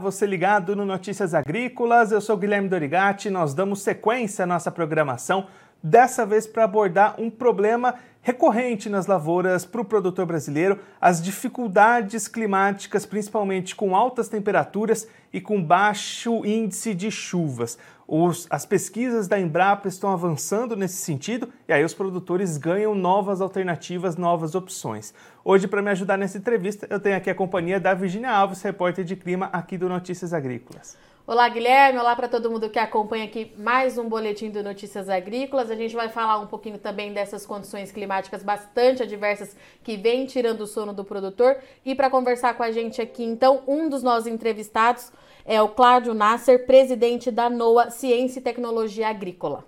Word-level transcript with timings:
Você 0.00 0.26
ligado 0.26 0.74
no 0.74 0.84
Notícias 0.84 1.32
Agrícolas, 1.32 2.10
eu 2.10 2.20
sou 2.20 2.36
Guilherme 2.36 2.68
Dorigati, 2.68 3.30
nós 3.30 3.54
damos 3.54 3.82
sequência 3.82 4.42
à 4.42 4.46
nossa 4.46 4.68
programação, 4.68 5.46
dessa 5.80 6.26
vez 6.26 6.44
para 6.44 6.64
abordar 6.64 7.14
um 7.20 7.30
problema 7.30 7.94
recorrente 8.26 8.90
nas 8.90 9.06
lavouras 9.06 9.64
para 9.64 9.80
o 9.80 9.84
produtor 9.84 10.26
brasileiro, 10.26 10.80
as 11.00 11.22
dificuldades 11.22 12.26
climáticas, 12.26 13.06
principalmente 13.06 13.76
com 13.76 13.94
altas 13.94 14.28
temperaturas 14.28 15.06
e 15.32 15.40
com 15.40 15.62
baixo 15.62 16.44
índice 16.44 16.92
de 16.92 17.08
chuvas. 17.08 17.78
Os, 18.04 18.48
as 18.50 18.66
pesquisas 18.66 19.28
da 19.28 19.38
Embrapa 19.38 19.86
estão 19.86 20.10
avançando 20.10 20.74
nesse 20.74 20.96
sentido 20.96 21.48
e 21.68 21.72
aí 21.72 21.84
os 21.84 21.94
produtores 21.94 22.56
ganham 22.56 22.96
novas 22.96 23.40
alternativas, 23.40 24.16
novas 24.16 24.56
opções. 24.56 25.14
Hoje, 25.44 25.68
para 25.68 25.80
me 25.80 25.92
ajudar 25.92 26.16
nessa 26.16 26.36
entrevista, 26.36 26.84
eu 26.90 26.98
tenho 26.98 27.16
aqui 27.16 27.30
a 27.30 27.34
companhia 27.34 27.78
da 27.78 27.94
Virginia 27.94 28.32
Alves, 28.32 28.60
repórter 28.60 29.04
de 29.04 29.14
clima 29.14 29.48
aqui 29.52 29.78
do 29.78 29.88
Notícias 29.88 30.34
Agrícolas. 30.34 30.96
Olá, 31.28 31.48
Guilherme. 31.48 31.98
Olá 31.98 32.14
para 32.14 32.28
todo 32.28 32.48
mundo 32.48 32.70
que 32.70 32.78
acompanha 32.78 33.24
aqui 33.24 33.52
mais 33.58 33.98
um 33.98 34.08
boletim 34.08 34.48
do 34.48 34.62
Notícias 34.62 35.08
Agrícolas. 35.08 35.72
A 35.72 35.74
gente 35.74 35.92
vai 35.92 36.08
falar 36.08 36.38
um 36.38 36.46
pouquinho 36.46 36.78
também 36.78 37.12
dessas 37.12 37.44
condições 37.44 37.90
climáticas 37.90 38.44
bastante 38.44 39.02
adversas 39.02 39.56
que 39.82 39.96
vêm 39.96 40.24
tirando 40.24 40.60
o 40.60 40.68
sono 40.68 40.92
do 40.92 41.04
produtor. 41.04 41.56
E 41.84 41.96
para 41.96 42.08
conversar 42.08 42.54
com 42.54 42.62
a 42.62 42.70
gente 42.70 43.02
aqui, 43.02 43.24
então, 43.24 43.64
um 43.66 43.88
dos 43.88 44.04
nossos 44.04 44.28
entrevistados 44.28 45.10
é 45.44 45.60
o 45.60 45.68
Cláudio 45.68 46.14
Nasser, 46.14 46.64
presidente 46.64 47.28
da 47.32 47.50
NOA 47.50 47.90
Ciência 47.90 48.38
e 48.38 48.42
Tecnologia 48.42 49.08
Agrícola. 49.08 49.64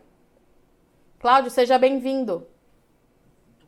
Cláudio, 1.19 1.51
seja 1.51 1.77
bem-vindo. 1.77 2.47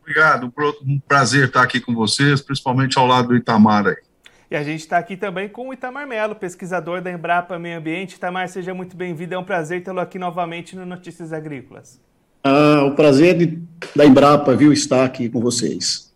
Obrigado, 0.01 0.53
um 0.87 1.01
prazer 1.01 1.49
estar 1.49 1.63
aqui 1.63 1.81
com 1.81 1.93
vocês, 1.93 2.41
principalmente 2.41 2.97
ao 2.97 3.07
lado 3.09 3.29
do 3.29 3.37
Itamar 3.37 3.89
aí. 3.89 4.10
E 4.51 4.57
a 4.57 4.65
gente 4.65 4.81
está 4.81 4.99
aqui 4.99 5.17
também 5.17 5.49
com 5.49 5.69
o 5.69 5.73
Itamar 5.73 6.09
Melo, 6.09 6.35
pesquisador 6.35 7.01
da 7.01 7.09
Embrapa 7.09 7.57
Meio 7.57 7.79
Ambiente. 7.79 8.17
Itamar, 8.17 8.49
seja 8.49 8.75
muito 8.75 8.97
bem-vindo. 8.97 9.33
É 9.33 9.39
um 9.39 9.45
prazer 9.45 9.85
tê-lo 9.85 10.01
aqui 10.01 10.19
novamente 10.19 10.75
no 10.75 10.85
Notícias 10.85 11.33
Agrícolas. 11.33 12.01
Ah, 12.43 12.83
o 12.85 12.97
prazer 12.97 13.39
de, 13.39 13.63
da 13.95 14.05
Embrapa, 14.05 14.57
viu, 14.57 14.73
estar 14.73 15.05
aqui 15.05 15.29
com 15.29 15.39
vocês. 15.39 16.13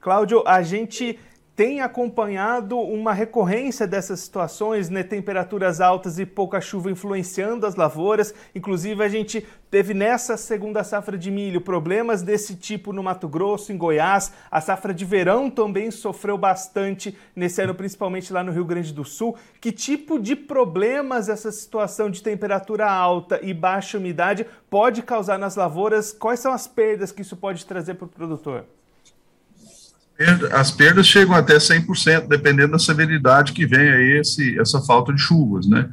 Cláudio, 0.00 0.44
a 0.46 0.62
gente 0.62 1.18
tem 1.56 1.80
acompanhado 1.80 2.76
uma 2.76 3.12
recorrência 3.12 3.86
dessas 3.86 4.20
situações, 4.20 4.90
né? 4.90 5.04
temperaturas 5.04 5.80
altas 5.80 6.18
e 6.18 6.26
pouca 6.26 6.60
chuva 6.60 6.90
influenciando 6.90 7.64
as 7.64 7.76
lavouras. 7.76 8.34
Inclusive, 8.54 9.04
a 9.04 9.08
gente 9.08 9.46
teve 9.70 9.94
nessa 9.94 10.36
segunda 10.36 10.82
safra 10.82 11.16
de 11.16 11.30
milho 11.30 11.60
problemas 11.60 12.22
desse 12.22 12.56
tipo 12.56 12.92
no 12.92 13.04
Mato 13.04 13.28
Grosso, 13.28 13.72
em 13.72 13.76
Goiás. 13.76 14.32
A 14.50 14.60
safra 14.60 14.92
de 14.92 15.04
verão 15.04 15.48
também 15.48 15.92
sofreu 15.92 16.36
bastante 16.36 17.16
nesse 17.36 17.62
ano, 17.62 17.74
principalmente 17.74 18.32
lá 18.32 18.42
no 18.42 18.50
Rio 18.50 18.64
Grande 18.64 18.92
do 18.92 19.04
Sul. 19.04 19.36
Que 19.60 19.70
tipo 19.70 20.18
de 20.18 20.34
problemas 20.34 21.28
essa 21.28 21.52
situação 21.52 22.10
de 22.10 22.20
temperatura 22.20 22.90
alta 22.90 23.38
e 23.40 23.54
baixa 23.54 23.98
umidade 23.98 24.44
pode 24.68 25.02
causar 25.02 25.38
nas 25.38 25.54
lavouras? 25.54 26.12
Quais 26.12 26.40
são 26.40 26.52
as 26.52 26.66
perdas 26.66 27.12
que 27.12 27.22
isso 27.22 27.36
pode 27.36 27.64
trazer 27.64 27.94
para 27.94 28.06
o 28.06 28.08
produtor? 28.08 28.64
As 30.52 30.70
perdas 30.70 31.06
chegam 31.06 31.34
até 31.34 31.56
100%, 31.56 32.28
dependendo 32.28 32.72
da 32.72 32.78
severidade 32.78 33.52
que 33.52 33.66
vem 33.66 33.88
aí 33.88 34.18
esse, 34.20 34.58
essa 34.58 34.80
falta 34.80 35.12
de 35.12 35.20
chuvas, 35.20 35.66
né? 35.66 35.88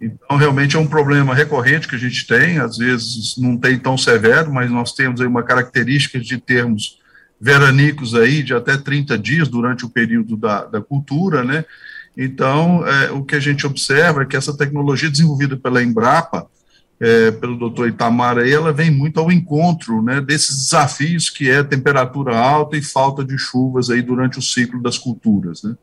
Então, 0.00 0.36
realmente 0.36 0.76
é 0.76 0.78
um 0.78 0.86
problema 0.86 1.34
recorrente 1.34 1.86
que 1.86 1.94
a 1.94 1.98
gente 1.98 2.26
tem, 2.26 2.58
às 2.58 2.78
vezes 2.78 3.36
não 3.36 3.56
tem 3.56 3.78
tão 3.78 3.98
severo, 3.98 4.52
mas 4.52 4.70
nós 4.70 4.92
temos 4.92 5.20
aí 5.20 5.26
uma 5.26 5.42
característica 5.42 6.18
de 6.18 6.38
termos 6.38 6.98
veranicos 7.38 8.14
aí 8.14 8.42
de 8.42 8.54
até 8.54 8.76
30 8.76 9.18
dias 9.18 9.48
durante 9.48 9.84
o 9.84 9.90
período 9.90 10.36
da, 10.36 10.64
da 10.64 10.80
cultura, 10.80 11.44
né? 11.44 11.64
Então, 12.16 12.86
é, 12.86 13.10
o 13.12 13.22
que 13.24 13.36
a 13.36 13.40
gente 13.40 13.66
observa 13.66 14.22
é 14.22 14.26
que 14.26 14.36
essa 14.36 14.56
tecnologia 14.56 15.10
desenvolvida 15.10 15.56
pela 15.56 15.82
Embrapa, 15.82 16.46
é, 17.00 17.30
pelo 17.30 17.56
doutor 17.56 17.88
Itamar 17.88 18.36
aí, 18.36 18.52
ela 18.52 18.72
vem 18.72 18.90
muito 18.90 19.18
ao 19.18 19.32
encontro 19.32 20.02
né, 20.02 20.20
desses 20.20 20.64
desafios 20.64 21.30
que 21.30 21.48
é 21.48 21.62
temperatura 21.62 22.38
alta 22.38 22.76
e 22.76 22.82
falta 22.82 23.24
de 23.24 23.38
chuvas 23.38 23.88
aí 23.88 24.02
durante 24.02 24.38
o 24.38 24.42
ciclo 24.42 24.82
das 24.82 24.98
culturas. 24.98 25.62
Né? 25.62 25.74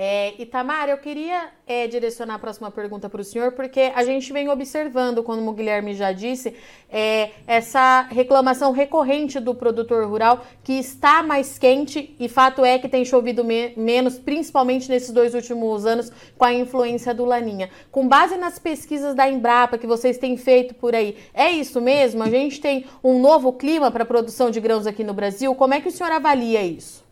É, 0.00 0.40
Itamar, 0.40 0.88
eu 0.88 0.96
queria 0.98 1.48
é, 1.66 1.88
direcionar 1.88 2.36
a 2.36 2.38
próxima 2.38 2.70
pergunta 2.70 3.10
para 3.10 3.20
o 3.20 3.24
senhor, 3.24 3.50
porque 3.50 3.90
a 3.92 4.04
gente 4.04 4.32
vem 4.32 4.48
observando, 4.48 5.24
como 5.24 5.50
o 5.50 5.52
Guilherme 5.52 5.92
já 5.92 6.12
disse, 6.12 6.54
é, 6.88 7.30
essa 7.48 8.02
reclamação 8.02 8.70
recorrente 8.70 9.40
do 9.40 9.56
produtor 9.56 10.06
rural 10.06 10.46
que 10.62 10.74
está 10.74 11.20
mais 11.20 11.58
quente 11.58 12.14
e 12.20 12.28
fato 12.28 12.64
é 12.64 12.78
que 12.78 12.88
tem 12.88 13.04
chovido 13.04 13.42
me 13.42 13.72
menos, 13.76 14.20
principalmente 14.20 14.88
nesses 14.88 15.10
dois 15.10 15.34
últimos 15.34 15.84
anos, 15.84 16.12
com 16.38 16.44
a 16.44 16.54
influência 16.54 17.12
do 17.12 17.24
Laninha. 17.24 17.68
Com 17.90 18.06
base 18.06 18.36
nas 18.36 18.56
pesquisas 18.56 19.16
da 19.16 19.28
Embrapa 19.28 19.78
que 19.78 19.86
vocês 19.88 20.16
têm 20.16 20.36
feito 20.36 20.76
por 20.76 20.94
aí, 20.94 21.16
é 21.34 21.50
isso 21.50 21.80
mesmo? 21.80 22.22
A 22.22 22.30
gente 22.30 22.60
tem 22.60 22.84
um 23.02 23.18
novo 23.20 23.52
clima 23.52 23.90
para 23.90 24.04
a 24.04 24.06
produção 24.06 24.48
de 24.48 24.60
grãos 24.60 24.86
aqui 24.86 25.02
no 25.02 25.12
Brasil? 25.12 25.52
Como 25.56 25.74
é 25.74 25.80
que 25.80 25.88
o 25.88 25.90
senhor 25.90 26.12
avalia 26.12 26.62
isso? 26.62 27.04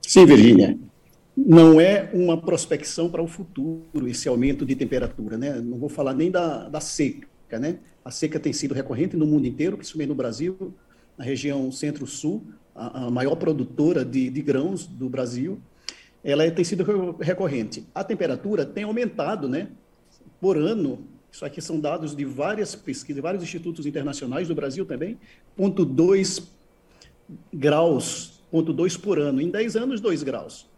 Sim, 0.00 0.24
Virginia 0.24 0.90
não 1.36 1.80
é 1.80 2.10
uma 2.12 2.40
prospecção 2.40 3.10
para 3.10 3.22
o 3.22 3.26
futuro, 3.26 4.06
esse 4.06 4.28
aumento 4.28 4.66
de 4.66 4.76
temperatura, 4.76 5.38
né? 5.38 5.60
Não 5.60 5.78
vou 5.78 5.88
falar 5.88 6.12
nem 6.12 6.30
da, 6.30 6.68
da 6.68 6.80
seca, 6.80 7.58
né? 7.58 7.78
A 8.04 8.10
seca 8.10 8.38
tem 8.38 8.52
sido 8.52 8.74
recorrente 8.74 9.16
no 9.16 9.26
mundo 9.26 9.46
inteiro, 9.46 9.76
principalmente 9.76 10.08
no 10.08 10.14
Brasil, 10.14 10.74
na 11.16 11.24
região 11.24 11.72
centro-sul, 11.72 12.44
a, 12.74 13.06
a, 13.06 13.10
maior 13.10 13.36
produtora 13.36 14.04
de, 14.04 14.28
de, 14.28 14.42
grãos 14.42 14.86
do 14.86 15.08
Brasil, 15.08 15.58
ela 16.22 16.48
tem 16.50 16.64
sido 16.64 17.16
recorrente. 17.20 17.86
A 17.94 18.04
temperatura 18.04 18.66
tem 18.66 18.84
aumentado, 18.84 19.48
né? 19.48 19.68
Por 20.40 20.58
ano, 20.58 21.06
isso 21.30 21.44
aqui 21.44 21.62
são 21.62 21.80
dados 21.80 22.14
de 22.14 22.24
várias 22.24 22.74
pesquisas, 22.74 23.22
vários 23.22 23.42
institutos 23.42 23.86
internacionais 23.86 24.48
do 24.48 24.54
Brasil 24.54 24.84
também, 24.84 25.18
0,2 25.58 26.42
graus, 27.52 28.42
0,2 28.52 29.00
por 29.00 29.18
ano. 29.18 29.40
Em 29.40 29.48
10 29.48 29.76
anos, 29.76 30.00
2 30.00 30.22
graus 30.22 30.71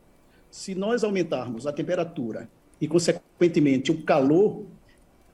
se 0.55 0.73
nós 0.73 1.03
aumentarmos 1.03 1.67
a 1.67 1.73
temperatura 1.73 2.49
e, 2.81 2.87
consequentemente, 2.87 3.91
o 3.91 4.05
calor, 4.05 4.65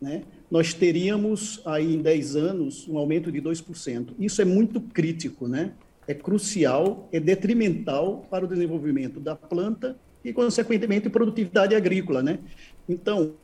né, 0.01 0.23
nós 0.51 0.73
teríamos 0.73 1.61
aí 1.67 1.97
em 1.97 2.01
10 2.01 2.37
anos 2.37 2.89
um 2.89 2.97
aumento 2.97 3.31
de 3.31 3.39
2%. 3.39 4.15
Isso 4.19 4.41
é 4.41 4.47
muito 4.47 4.81
crítico, 4.81 5.47
né? 5.47 5.75
é 6.09 6.15
crucial, 6.15 7.07
é 7.13 7.21
detrimental 7.21 8.27
para 8.31 8.47
o 8.47 8.49
desenvolvimento 8.49 9.21
da 9.21 9.37
planta 9.37 9.95
e, 10.25 10.33
consequentemente, 10.33 11.11
produtividade 11.11 11.75
agrícola. 11.75 12.23
Né? 12.23 12.39
Então, 12.89 13.35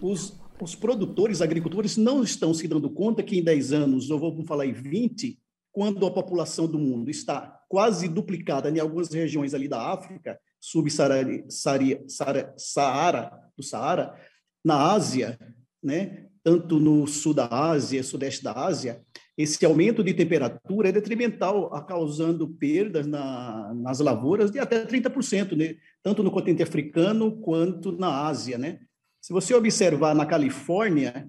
os, 0.00 0.38
os 0.60 0.76
produtores, 0.76 1.42
agricultores, 1.42 1.96
não 1.96 2.22
estão 2.22 2.54
se 2.54 2.68
dando 2.68 2.88
conta 2.88 3.20
que 3.20 3.36
em 3.36 3.42
10 3.42 3.72
anos, 3.72 4.10
ou 4.12 4.20
vamos 4.20 4.46
falar 4.46 4.64
em 4.64 4.72
20, 4.72 5.36
quando 5.72 6.06
a 6.06 6.10
população 6.12 6.68
do 6.68 6.78
mundo 6.78 7.10
está 7.10 7.64
quase 7.68 8.06
duplicada 8.06 8.70
em 8.70 8.78
algumas 8.78 9.12
regiões 9.12 9.54
ali 9.54 9.66
da 9.66 9.92
África, 9.92 10.38
subsaara 10.66 11.44
do 13.56 13.62
Saara, 13.62 14.14
na 14.64 14.92
Ásia, 14.92 15.38
né, 15.80 16.26
tanto 16.42 16.80
no 16.80 17.06
sul 17.06 17.32
da 17.32 17.46
Ásia, 17.46 18.02
sudeste 18.02 18.42
da 18.42 18.52
Ásia, 18.52 19.00
esse 19.38 19.64
aumento 19.64 20.02
de 20.02 20.12
temperatura 20.12 20.88
é 20.88 20.92
detrimental, 20.92 21.70
causando 21.86 22.48
perdas 22.48 23.06
na, 23.06 23.72
nas 23.74 24.00
lavouras 24.00 24.50
de 24.50 24.58
até 24.58 24.84
30%, 24.84 25.56
né, 25.56 25.76
tanto 26.02 26.22
no 26.22 26.32
continente 26.32 26.64
africano 26.64 27.36
quanto 27.40 27.92
na 27.92 28.26
Ásia. 28.26 28.58
Né? 28.58 28.80
Se 29.20 29.32
você 29.32 29.54
observar 29.54 30.14
na 30.16 30.26
Califórnia, 30.26 31.28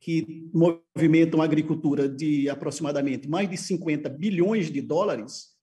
que 0.00 0.44
movimenta 0.52 1.36
uma 1.36 1.44
agricultura 1.44 2.08
de 2.08 2.48
aproximadamente 2.50 3.28
mais 3.28 3.48
de 3.48 3.56
50 3.56 4.08
bilhões 4.10 4.70
de 4.70 4.82
dólares, 4.82 5.55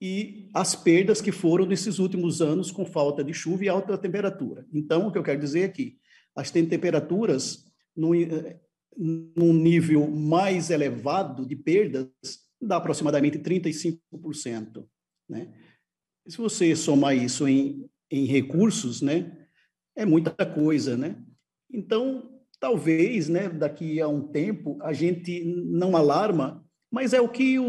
e 0.00 0.50
as 0.52 0.74
perdas 0.74 1.20
que 1.20 1.32
foram 1.32 1.66
nesses 1.66 1.98
últimos 1.98 2.42
anos 2.42 2.70
com 2.70 2.84
falta 2.84 3.22
de 3.22 3.32
chuva 3.32 3.64
e 3.64 3.68
alta 3.68 3.96
temperatura. 3.96 4.66
Então, 4.72 5.06
o 5.06 5.12
que 5.12 5.18
eu 5.18 5.22
quero 5.22 5.40
dizer 5.40 5.64
aqui, 5.64 5.98
é 6.36 6.40
as 6.40 6.50
temperaturas 6.50 7.64
num, 7.96 8.14
eh, 8.14 8.60
num 8.96 9.52
nível 9.52 10.10
mais 10.10 10.70
elevado 10.70 11.46
de 11.46 11.56
perdas 11.56 12.08
dá 12.60 12.76
aproximadamente 12.76 13.38
35%, 13.38 14.86
né? 15.28 15.52
Se 16.26 16.38
você 16.38 16.74
somar 16.74 17.14
isso 17.14 17.46
em, 17.46 17.88
em 18.10 18.24
recursos, 18.24 19.02
né, 19.02 19.46
é 19.94 20.06
muita 20.06 20.46
coisa, 20.46 20.96
né? 20.96 21.22
Então, 21.70 22.40
talvez, 22.58 23.28
né, 23.28 23.48
daqui 23.48 24.00
a 24.00 24.08
um 24.08 24.22
tempo 24.28 24.78
a 24.82 24.92
gente 24.92 25.44
não 25.44 25.96
alarma, 25.96 26.64
mas 26.90 27.12
é 27.12 27.20
o 27.20 27.28
que 27.28 27.58
o 27.58 27.64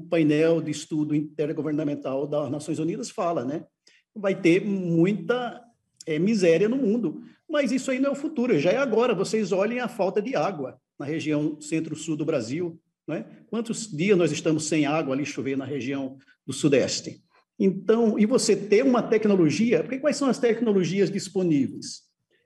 painel 0.00 0.60
de 0.60 0.70
estudo 0.70 1.14
intergovernamental 1.14 2.26
das 2.26 2.50
Nações 2.50 2.78
Unidas 2.78 3.10
fala, 3.10 3.44
né? 3.44 3.64
Vai 4.14 4.40
ter 4.40 4.64
muita 4.64 5.62
é, 6.06 6.18
miséria 6.18 6.68
no 6.68 6.76
mundo, 6.76 7.22
mas 7.48 7.72
isso 7.72 7.90
aí 7.90 7.98
não 7.98 8.10
é 8.10 8.12
o 8.12 8.16
futuro, 8.16 8.58
já 8.58 8.70
é 8.70 8.76
agora. 8.76 9.14
Vocês 9.14 9.52
olhem 9.52 9.80
a 9.80 9.88
falta 9.88 10.20
de 10.20 10.34
água 10.34 10.78
na 10.98 11.04
região 11.04 11.60
centro-sul 11.60 12.16
do 12.16 12.24
Brasil, 12.24 12.80
né? 13.06 13.24
Quantos 13.48 13.86
dias 13.90 14.16
nós 14.16 14.32
estamos 14.32 14.64
sem 14.64 14.86
água 14.86 15.14
ali 15.14 15.24
chover 15.24 15.56
na 15.56 15.64
região 15.64 16.18
do 16.46 16.52
sudeste? 16.52 17.22
Então, 17.58 18.18
e 18.18 18.26
você 18.26 18.54
ter 18.54 18.84
uma 18.84 19.02
tecnologia, 19.02 19.82
porque 19.82 19.98
quais 19.98 20.16
são 20.16 20.28
as 20.28 20.38
tecnologias 20.38 21.10
disponíveis? 21.10 22.02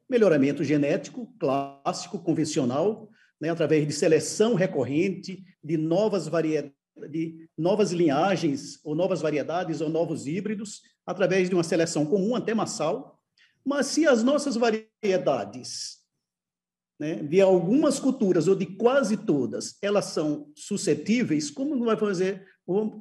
Melhoramento 0.08 0.62
genético, 0.62 1.32
clássico, 1.38 2.18
convencional, 2.18 3.08
né, 3.40 3.48
através 3.48 3.86
de 3.86 3.92
seleção 3.92 4.54
recorrente 4.54 5.42
de 5.64 5.76
novas 5.76 6.28
variedades, 6.28 6.76
de 7.08 7.48
novas 7.56 7.92
linhagens, 7.92 8.80
ou 8.84 8.94
novas 8.94 9.20
variedades, 9.20 9.80
ou 9.80 9.88
novos 9.88 10.26
híbridos, 10.26 10.82
através 11.06 11.48
de 11.48 11.54
uma 11.54 11.64
seleção 11.64 12.04
comum, 12.06 12.34
até 12.34 12.54
massal. 12.54 13.18
Mas 13.64 13.86
se 13.86 14.06
as 14.06 14.22
nossas 14.22 14.56
variedades, 14.56 15.98
né, 16.98 17.22
de 17.22 17.40
algumas 17.40 17.98
culturas, 17.98 18.48
ou 18.48 18.54
de 18.54 18.66
quase 18.66 19.16
todas, 19.16 19.76
elas 19.80 20.06
são 20.06 20.50
suscetíveis, 20.54 21.50
como 21.50 21.82
vai 21.84 21.96
fazer 21.96 22.46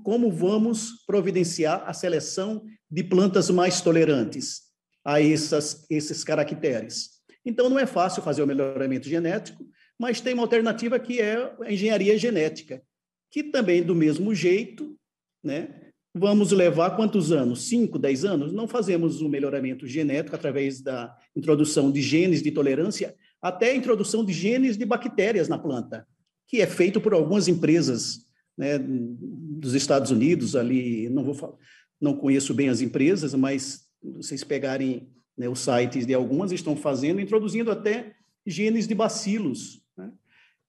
como 0.04 0.32
vamos 0.32 1.06
providenciar 1.06 1.84
a 1.86 1.94
seleção 1.94 2.66
de 2.90 3.04
plantas 3.04 3.52
mais 3.52 3.82
tolerantes 3.82 4.62
a 5.06 5.22
essas, 5.22 5.86
esses 5.90 6.24
caracteres. 6.24 7.20
Então, 7.46 7.70
não 7.70 7.78
é 7.78 7.86
fácil 7.86 8.24
fazer 8.24 8.42
o 8.42 8.48
melhoramento 8.48 9.08
genético, 9.08 9.64
mas 9.98 10.22
tem 10.22 10.34
uma 10.34 10.44
alternativa 10.44 10.98
que 11.00 11.22
é 11.22 11.54
a 11.62 11.72
engenharia 11.72 12.18
genética, 12.18 12.82
que 13.32 13.44
também, 13.44 13.84
do 13.84 13.96
mesmo 13.96 14.34
jeito, 14.34 14.96
né, 15.44 15.92
vamos 16.14 16.52
levar 16.52 16.96
quantos 16.96 17.32
anos? 17.32 17.68
Cinco, 17.68 18.00
dez 18.00 18.26
anos? 18.26 18.52
Não 18.52 18.68
fazemos 18.68 19.22
o 19.22 19.30
melhoramento 19.30 19.88
genético 19.88 20.36
através 20.36 20.82
da 20.82 21.16
introdução 21.36 21.92
de 21.92 22.02
genes 22.02 22.42
de 22.42 22.52
tolerância, 22.52 23.16
até 23.42 23.72
a 23.72 23.76
introdução 23.76 24.26
de 24.26 24.34
genes 24.34 24.78
de 24.78 24.86
bactérias 24.86 25.48
na 25.48 25.58
planta, 25.58 26.06
que 26.48 26.62
é 26.62 26.68
feito 26.68 27.00
por 27.00 27.14
algumas 27.14 27.48
empresas 27.48 28.26
né, 28.58 28.78
dos 28.80 29.74
Estados 29.74 30.12
Unidos, 30.12 30.56
ali, 30.56 31.08
não 31.10 31.24
vou 31.24 31.34
falar, 31.34 31.54
não 32.02 32.16
conheço 32.16 32.54
bem 32.54 32.70
as 32.70 32.82
empresas, 32.82 33.34
mas 33.34 33.88
vocês 34.02 34.44
pegarem 34.44 35.10
né, 35.38 35.48
os 35.48 35.60
sites 35.60 36.06
de 36.06 36.14
algumas, 36.14 36.52
estão 36.52 36.76
fazendo, 36.76 37.22
introduzindo 37.22 37.72
até 37.72 38.16
genes 38.46 38.88
de 38.88 38.96
bacilos, 38.96 39.82
né? 39.98 40.12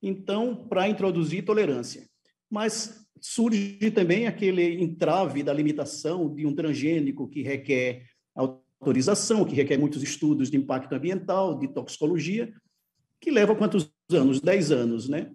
então, 0.03 0.69
para 0.69 0.89
introduzir 0.89 1.45
tolerância. 1.45 2.10
Mas 2.51 3.07
surge 3.21 3.91
também 3.91 4.27
aquele 4.27 4.83
entrave 4.83 5.43
da 5.43 5.53
limitação 5.53 6.35
de 6.35 6.47
um 6.47 6.55
transgênico 6.55 7.29
que 7.29 7.43
requer 7.43 8.07
autorização, 8.35 9.45
que 9.45 9.55
requer 9.55 9.79
muitos 9.79 10.03
estudos 10.03 10.51
de 10.51 10.57
impacto 10.57 10.95
ambiental, 10.95 11.59
de 11.59 11.69
toxicologia, 11.69 12.53
que 13.21 13.31
leva 13.31 13.55
quantos 13.55 13.93
anos? 14.11 14.41
Dez 14.41 14.73
anos, 14.73 15.09
né? 15.09 15.31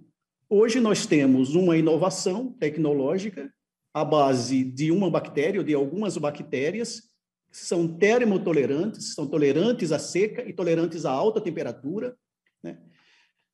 Hoje 0.50 0.80
nós 0.80 1.06
temos 1.06 1.56
uma 1.56 1.78
inovação 1.78 2.52
tecnológica 2.54 3.52
à 3.94 4.04
base 4.04 4.64
de 4.64 4.92
uma 4.92 5.10
bactéria 5.10 5.60
ou 5.60 5.66
de 5.66 5.74
algumas 5.74 6.18
bactérias 6.18 7.02
que 7.52 7.58
são 7.58 7.88
termotolerantes, 7.88 9.14
são 9.14 9.28
tolerantes 9.28 9.92
à 9.92 10.00
seca 10.00 10.48
e 10.48 10.52
tolerantes 10.52 11.06
à 11.06 11.12
alta 11.12 11.40
temperatura. 11.40 12.16
Né? 12.62 12.78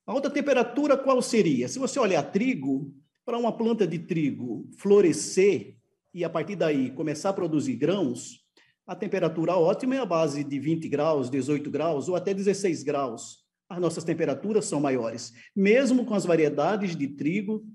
A 0.08 0.14
alta 0.14 0.30
temperatura 0.30 0.98
qual 0.98 1.22
seria? 1.22 1.68
Se 1.68 1.78
você 1.78 2.00
olhar 2.00 2.24
trigo, 2.24 2.94
para 3.26 3.38
uma 3.38 3.56
planta 3.56 3.88
de 3.88 4.00
trigo 4.00 4.70
florescer 4.78 5.76
e 6.14 6.24
a 6.24 6.30
partir 6.30 6.56
daí 6.56 6.92
começar 6.92 7.30
a 7.30 7.34
produzir 7.34 7.76
grãos, 7.76 8.42
a 8.86 8.96
temperatura 8.96 9.56
ótima 9.56 9.96
é 9.96 10.00
a 10.00 10.06
base 10.06 10.44
de 10.44 10.60
20 10.60 10.90
graus, 10.90 11.30
18 11.30 11.70
graus 11.70 12.10
ou 12.10 12.16
até 12.16 12.34
16 12.34 12.84
graus 12.84 13.42
as 13.72 13.80
nossas 13.80 14.04
temperaturas 14.04 14.66
são 14.66 14.82
maiores, 14.82 15.32
mesmo 15.56 16.06
com 16.06 16.14
as 16.14 16.26
variedades 16.26 16.94
de 16.94 17.08
trigo 17.08 17.66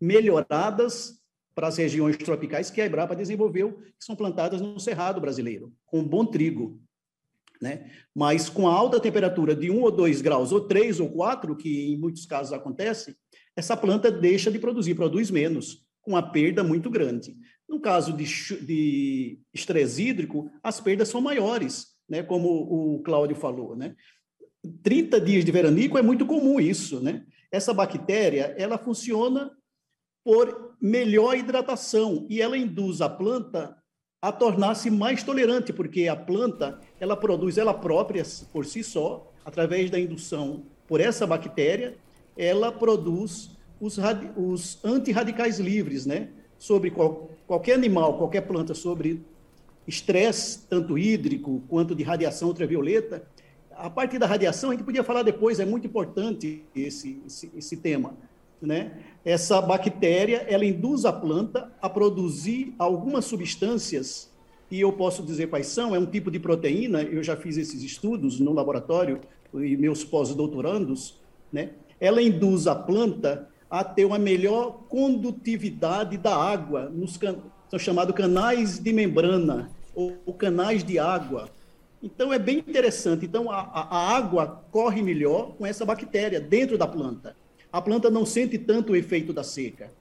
melhoradas 0.00 1.20
para 1.56 1.66
as 1.66 1.76
regiões 1.76 2.16
tropicais 2.16 2.70
que 2.70 2.80
a 2.80 2.86
Embrapa 2.86 3.16
desenvolveu, 3.16 3.78
que 3.98 4.04
são 4.04 4.14
plantadas 4.14 4.60
no 4.60 4.78
Cerrado 4.78 5.20
brasileiro, 5.20 5.74
com 5.84 6.06
bom 6.06 6.24
trigo. 6.24 6.80
Né? 7.60 7.90
Mas 8.14 8.48
com 8.48 8.68
a 8.68 8.72
alta 8.72 9.00
temperatura 9.00 9.56
de 9.56 9.72
1 9.72 9.82
ou 9.82 9.90
2 9.90 10.20
graus, 10.20 10.52
ou 10.52 10.68
3 10.68 11.00
ou 11.00 11.10
4, 11.10 11.56
que 11.56 11.92
em 11.92 11.98
muitos 11.98 12.24
casos 12.26 12.52
acontece, 12.52 13.16
essa 13.56 13.76
planta 13.76 14.10
deixa 14.10 14.50
de 14.50 14.58
produzir, 14.58 14.94
produz 14.94 15.30
menos, 15.30 15.84
com 16.02 16.12
uma 16.12 16.22
perda 16.22 16.62
muito 16.62 16.90
grande. 16.90 17.36
No 17.68 17.80
caso 17.80 18.12
de, 18.12 18.24
de 18.64 19.38
estresse 19.52 20.02
hídrico, 20.02 20.50
as 20.62 20.80
perdas 20.80 21.08
são 21.08 21.20
maiores, 21.20 21.88
né? 22.08 22.22
como 22.22 22.48
o 22.48 23.02
Cláudio 23.02 23.36
falou. 23.36 23.76
Né? 23.76 23.94
30 24.82 25.20
dias 25.20 25.44
de 25.44 25.52
veranico 25.52 25.98
é 25.98 26.02
muito 26.02 26.26
comum 26.26 26.60
isso, 26.60 27.00
né? 27.00 27.24
Essa 27.50 27.74
bactéria, 27.74 28.54
ela 28.56 28.78
funciona 28.78 29.50
por 30.24 30.76
melhor 30.80 31.36
hidratação 31.36 32.26
e 32.28 32.40
ela 32.40 32.56
induz 32.56 33.00
a 33.00 33.08
planta 33.08 33.76
a 34.22 34.30
tornar-se 34.30 34.90
mais 34.90 35.22
tolerante, 35.22 35.72
porque 35.72 36.06
a 36.06 36.14
planta, 36.14 36.78
ela 37.00 37.16
produz 37.16 37.56
ela 37.56 37.72
própria 37.72 38.22
por 38.52 38.66
si 38.66 38.84
só, 38.84 39.32
através 39.44 39.90
da 39.90 39.98
indução 39.98 40.66
por 40.86 41.00
essa 41.00 41.26
bactéria, 41.26 41.96
ela 42.36 42.70
produz 42.72 43.50
os, 43.80 43.98
os 44.36 44.78
antirradicais 44.84 45.58
livres, 45.58 46.06
né? 46.06 46.28
Sobre 46.58 46.90
qual, 46.90 47.30
qualquer 47.46 47.74
animal, 47.74 48.18
qualquer 48.18 48.42
planta, 48.42 48.74
sobre 48.74 49.22
estresse, 49.86 50.66
tanto 50.68 50.98
hídrico 50.98 51.62
quanto 51.68 51.94
de 51.94 52.02
radiação 52.02 52.48
ultravioleta, 52.48 53.24
a 53.80 53.88
parte 53.88 54.18
da 54.18 54.26
radiação, 54.26 54.70
a 54.70 54.74
gente 54.74 54.84
podia 54.84 55.02
falar 55.02 55.22
depois, 55.22 55.58
é 55.58 55.64
muito 55.64 55.86
importante 55.86 56.62
esse, 56.76 57.20
esse, 57.26 57.50
esse 57.56 57.76
tema. 57.78 58.14
Né? 58.60 58.92
Essa 59.24 59.58
bactéria, 59.60 60.44
ela 60.48 60.66
induz 60.66 61.06
a 61.06 61.12
planta 61.12 61.72
a 61.80 61.88
produzir 61.88 62.74
algumas 62.78 63.24
substâncias, 63.24 64.30
e 64.70 64.80
eu 64.80 64.92
posso 64.92 65.22
dizer 65.22 65.48
quais 65.48 65.66
são, 65.66 65.94
é 65.94 65.98
um 65.98 66.04
tipo 66.04 66.30
de 66.30 66.38
proteína, 66.38 67.02
eu 67.02 67.22
já 67.22 67.36
fiz 67.36 67.56
esses 67.56 67.82
estudos 67.82 68.38
no 68.38 68.52
laboratório, 68.52 69.20
e 69.54 69.76
meus 69.76 70.04
pós-doutorandos, 70.04 71.18
né? 71.52 71.70
Ela 72.00 72.22
induz 72.22 72.66
a 72.66 72.74
planta 72.74 73.48
a 73.68 73.84
ter 73.84 74.04
uma 74.04 74.18
melhor 74.18 74.84
condutividade 74.88 76.16
da 76.16 76.34
água, 76.34 76.88
nos 76.88 77.16
can... 77.16 77.36
são 77.68 77.78
chamados 77.78 78.14
canais 78.14 78.78
de 78.78 78.92
membrana, 78.92 79.70
ou, 79.94 80.16
canais 80.34 80.82
de 80.82 80.98
água, 80.98 81.48
então, 82.02 82.32
é 82.32 82.38
bem 82.38 82.58
interessante. 82.58 83.26
Então, 83.26 83.50
a, 83.50 83.60
a, 83.60 84.16
água 84.16 84.64
corre 84.70 85.02
melhor 85.02 85.52
com 85.56 85.66
essa 85.66 85.84
bactéria 85.84 86.40
dentro 86.40 86.78
da 86.78 86.86
planta. 86.86 87.36
A 87.72 87.80
planta 87.80 88.10
não 88.10 88.24
sente 88.24 88.58
tanto 88.58 88.92
o 88.92 88.96
efeito 88.96 89.32
da 89.32 89.44
seca. 89.44 89.92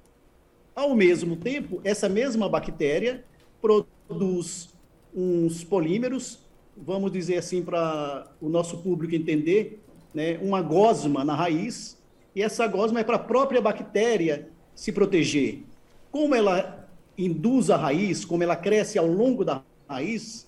Ao 0.73 0.95
mesmo 0.95 1.35
tempo, 1.35 1.81
essa 1.83 2.07
mesma 2.07 2.47
bactéria 2.47 3.25
produz 3.61 4.69
uns 5.13 5.63
polímeros, 5.63 6.39
vamos 6.77 7.11
dizer 7.11 7.37
assim, 7.37 7.61
para 7.61 8.31
o 8.39 8.47
nosso 8.47 8.77
público 8.77 9.13
entender, 9.13 9.81
né, 10.13 10.37
uma 10.42 10.61
gosma 10.61 11.23
na 11.23 11.35
raiz, 11.35 11.97
e 12.35 12.42
essa 12.42 12.68
gosma 12.68 12.99
é 12.99 13.04
para 13.04 13.16
a 13.16 13.19
própria 13.19 13.61
bactéria 13.61 14.49
se 14.75 14.92
proteger. 14.92 15.63
Como 16.11 16.33
ela 16.33 16.87
induz 17.18 17.69
a 17.69 17.78
raiz, 17.78 18.23
como 18.23 18.44
ela 18.44 18.56
cresce 18.56 18.97
ao 18.97 19.07
longo 19.07 19.44
da 19.44 19.61
raiz, 19.87 20.47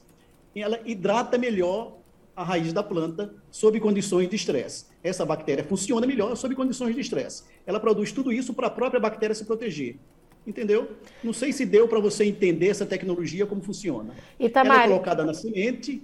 ela 0.56 0.80
hidrata 0.86 1.38
melhor 1.38 1.98
a 2.36 2.44
raiz 2.44 2.72
da 2.74 2.82
planta 2.82 3.34
sob 3.50 3.80
condições 3.80 4.30
de 4.30 4.36
estresse. 4.36 4.86
Essa 5.04 5.26
bactéria 5.26 5.64
funciona 5.64 6.08
melhor 6.08 6.36
sob 6.36 6.56
condições 6.56 6.96
de 6.96 7.02
estresse. 7.02 7.44
Ela 7.66 7.80
produz 7.80 8.12
tudo 8.12 8.32
isso 8.32 8.54
para 8.54 8.68
a 8.68 8.70
própria 8.70 9.00
bactéria 9.00 9.36
se 9.36 9.46
proteger. 9.46 9.98
Entendeu? 10.46 10.92
Não 11.24 11.34
sei 11.34 11.54
se 11.54 11.66
deu 11.66 11.88
para 11.88 12.00
você 12.00 12.26
entender 12.26 12.70
essa 12.70 12.86
tecnologia 12.86 13.46
como 13.46 13.62
funciona. 13.62 14.16
Itamar... 14.40 14.78
Ela 14.78 14.84
é 14.84 14.88
colocada 14.88 15.26
na 15.26 15.34
semente 15.34 16.02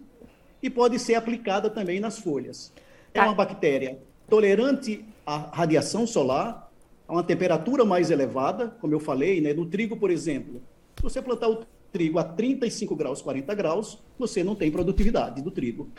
e 0.61 0.69
pode 0.69 0.99
ser 0.99 1.15
aplicada 1.15 1.69
também 1.69 1.99
nas 1.99 2.19
folhas. 2.19 2.71
É 3.17 3.21
tá. 3.21 3.27
uma 3.27 3.35
bactéria 3.35 3.99
tolerante 4.29 5.03
à 5.25 5.37
radiação 5.37 6.05
solar, 6.05 6.71
a 7.07 7.13
uma 7.13 7.23
temperatura 7.23 7.83
mais 7.83 8.11
elevada, 8.11 8.75
como 8.79 8.93
eu 8.93 8.99
falei, 8.99 9.41
né? 9.41 9.53
no 9.53 9.65
trigo, 9.65 9.97
por 9.97 10.11
exemplo. 10.11 10.61
Se 10.97 11.03
você 11.03 11.21
plantar 11.21 11.49
o 11.49 11.65
trigo 11.91 12.19
a 12.19 12.23
35 12.23 12.95
graus, 12.95 13.21
40 13.21 13.55
graus, 13.55 14.03
você 14.19 14.43
não 14.43 14.55
tem 14.55 14.69
produtividade 14.69 15.41
do 15.41 15.49
trigo. 15.49 15.89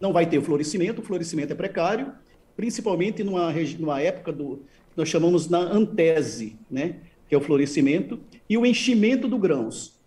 Não 0.00 0.12
vai 0.12 0.26
ter 0.26 0.38
o 0.38 0.42
florescimento, 0.42 1.02
o 1.02 1.04
florescimento 1.04 1.52
é 1.52 1.56
precário, 1.56 2.12
principalmente 2.56 3.22
numa, 3.22 3.52
numa 3.78 4.00
época 4.00 4.32
do 4.32 4.62
nós 4.96 5.08
chamamos 5.10 5.46
na 5.48 5.60
antese, 5.60 6.56
né, 6.70 7.00
que 7.28 7.34
é 7.34 7.38
o 7.38 7.40
florescimento, 7.40 8.18
e 8.48 8.56
o 8.56 8.64
enchimento 8.64 9.28
do 9.28 9.38
grãos. 9.38 10.00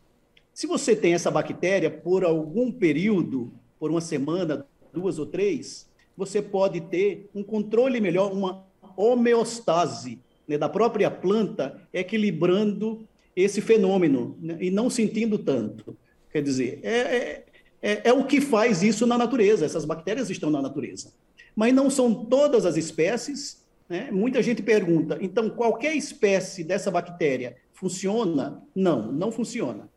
Se 0.52 0.66
você 0.66 0.96
tem 0.96 1.14
essa 1.14 1.30
bactéria 1.30 1.92
por 1.92 2.26
algum 2.26 2.72
período, 2.72 3.54
por 3.80 3.92
uma 3.92 4.02
semana, 4.02 4.66
duas 4.92 5.20
ou 5.20 5.28
três, 5.28 5.89
você 6.20 6.42
pode 6.42 6.82
ter 6.82 7.30
um 7.34 7.42
controle 7.42 8.02
melhor, 8.02 8.34
uma 8.34 8.66
homeostase 8.98 10.20
né, 10.46 10.58
da 10.58 10.68
própria 10.68 11.10
planta, 11.10 11.82
equilibrando 11.94 13.08
esse 13.34 13.62
fenômeno 13.62 14.38
né, 14.42 14.58
e 14.60 14.70
não 14.70 14.90
sentindo 14.90 15.38
tanto. 15.38 15.96
Quer 16.30 16.42
dizer, 16.42 16.82
é, 16.84 16.98
é, 17.00 17.46
é, 17.82 18.10
é, 18.10 18.14
o 18.14 18.26
que 18.26 18.42
faz 18.42 18.84
isso 18.84 19.08
na 19.08 19.18
natureza, 19.18 19.66
essas 19.66 19.86
bactérias 19.86 20.30
estão 20.30 20.50
na 20.50 20.62
natureza. 20.62 21.14
Mas 21.56 21.74
não 21.74 21.90
são 21.90 22.14
todas 22.26 22.66
as 22.66 22.76
espécies. 22.76 23.64
Né? 23.88 24.10
Muita 24.12 24.44
gente 24.44 24.62
pergunta, 24.62 25.18
então 25.22 25.50
qualquer 25.50 25.96
espécie 25.96 26.66
dessa 26.66 26.92
bactéria 26.92 27.56
funciona? 27.72 28.62
Não, 28.76 29.10
não 29.10 29.32
funciona. 29.32 29.90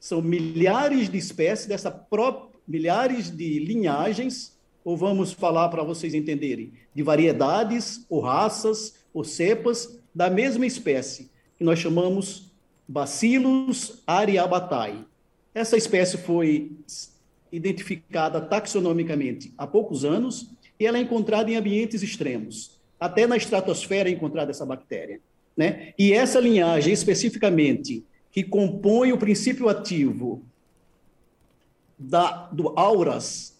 São 0.00 0.20
milhares 0.20 1.08
de 1.08 1.18
espécies 1.18 1.66
dessa 1.66 1.88
própria, 1.88 2.50
milhares 2.66 3.30
de 3.30 3.60
linhagens, 3.60 4.52
ou 4.84 4.96
vamos 4.96 5.32
falar 5.32 5.68
para 5.68 5.82
vocês 5.82 6.14
entenderem, 6.14 6.72
de 6.94 7.02
variedades, 7.02 8.04
ou 8.08 8.20
raças, 8.20 8.94
ou 9.12 9.24
cepas 9.24 9.98
da 10.14 10.28
mesma 10.28 10.66
espécie, 10.66 11.30
que 11.56 11.64
nós 11.64 11.78
chamamos 11.78 12.52
Bacillus 12.86 14.02
aryabhatae. 14.06 15.04
Essa 15.54 15.76
espécie 15.76 16.18
foi 16.18 16.72
identificada 17.50 18.40
taxonomicamente 18.40 19.52
há 19.56 19.66
poucos 19.66 20.04
anos 20.04 20.50
e 20.80 20.86
ela 20.86 20.98
é 20.98 21.00
encontrada 21.00 21.50
em 21.50 21.56
ambientes 21.56 22.02
extremos. 22.02 22.80
Até 22.98 23.26
na 23.26 23.36
estratosfera 23.36 24.08
é 24.08 24.12
encontrada 24.12 24.50
essa 24.50 24.64
bactéria. 24.64 25.20
Né? 25.56 25.92
E 25.98 26.12
essa 26.12 26.40
linhagem, 26.40 26.92
especificamente, 26.92 28.04
que 28.30 28.42
compõe 28.42 29.12
o 29.12 29.18
princípio 29.18 29.68
ativo 29.68 30.42
da, 31.98 32.48
do 32.50 32.72
auras 32.78 33.51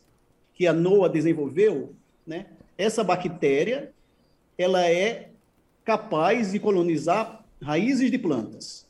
que 0.63 0.67
a 0.69 0.73
NOAA 0.73 1.09
desenvolveu, 1.09 1.93
né? 2.25 2.47
essa 2.79 3.03
bactéria 3.03 3.93
ela 4.57 4.89
é 4.89 5.31
capaz 5.85 6.53
de 6.53 6.61
colonizar 6.61 7.45
raízes 7.61 8.13
de 8.13 8.17
plantas. 8.17 8.87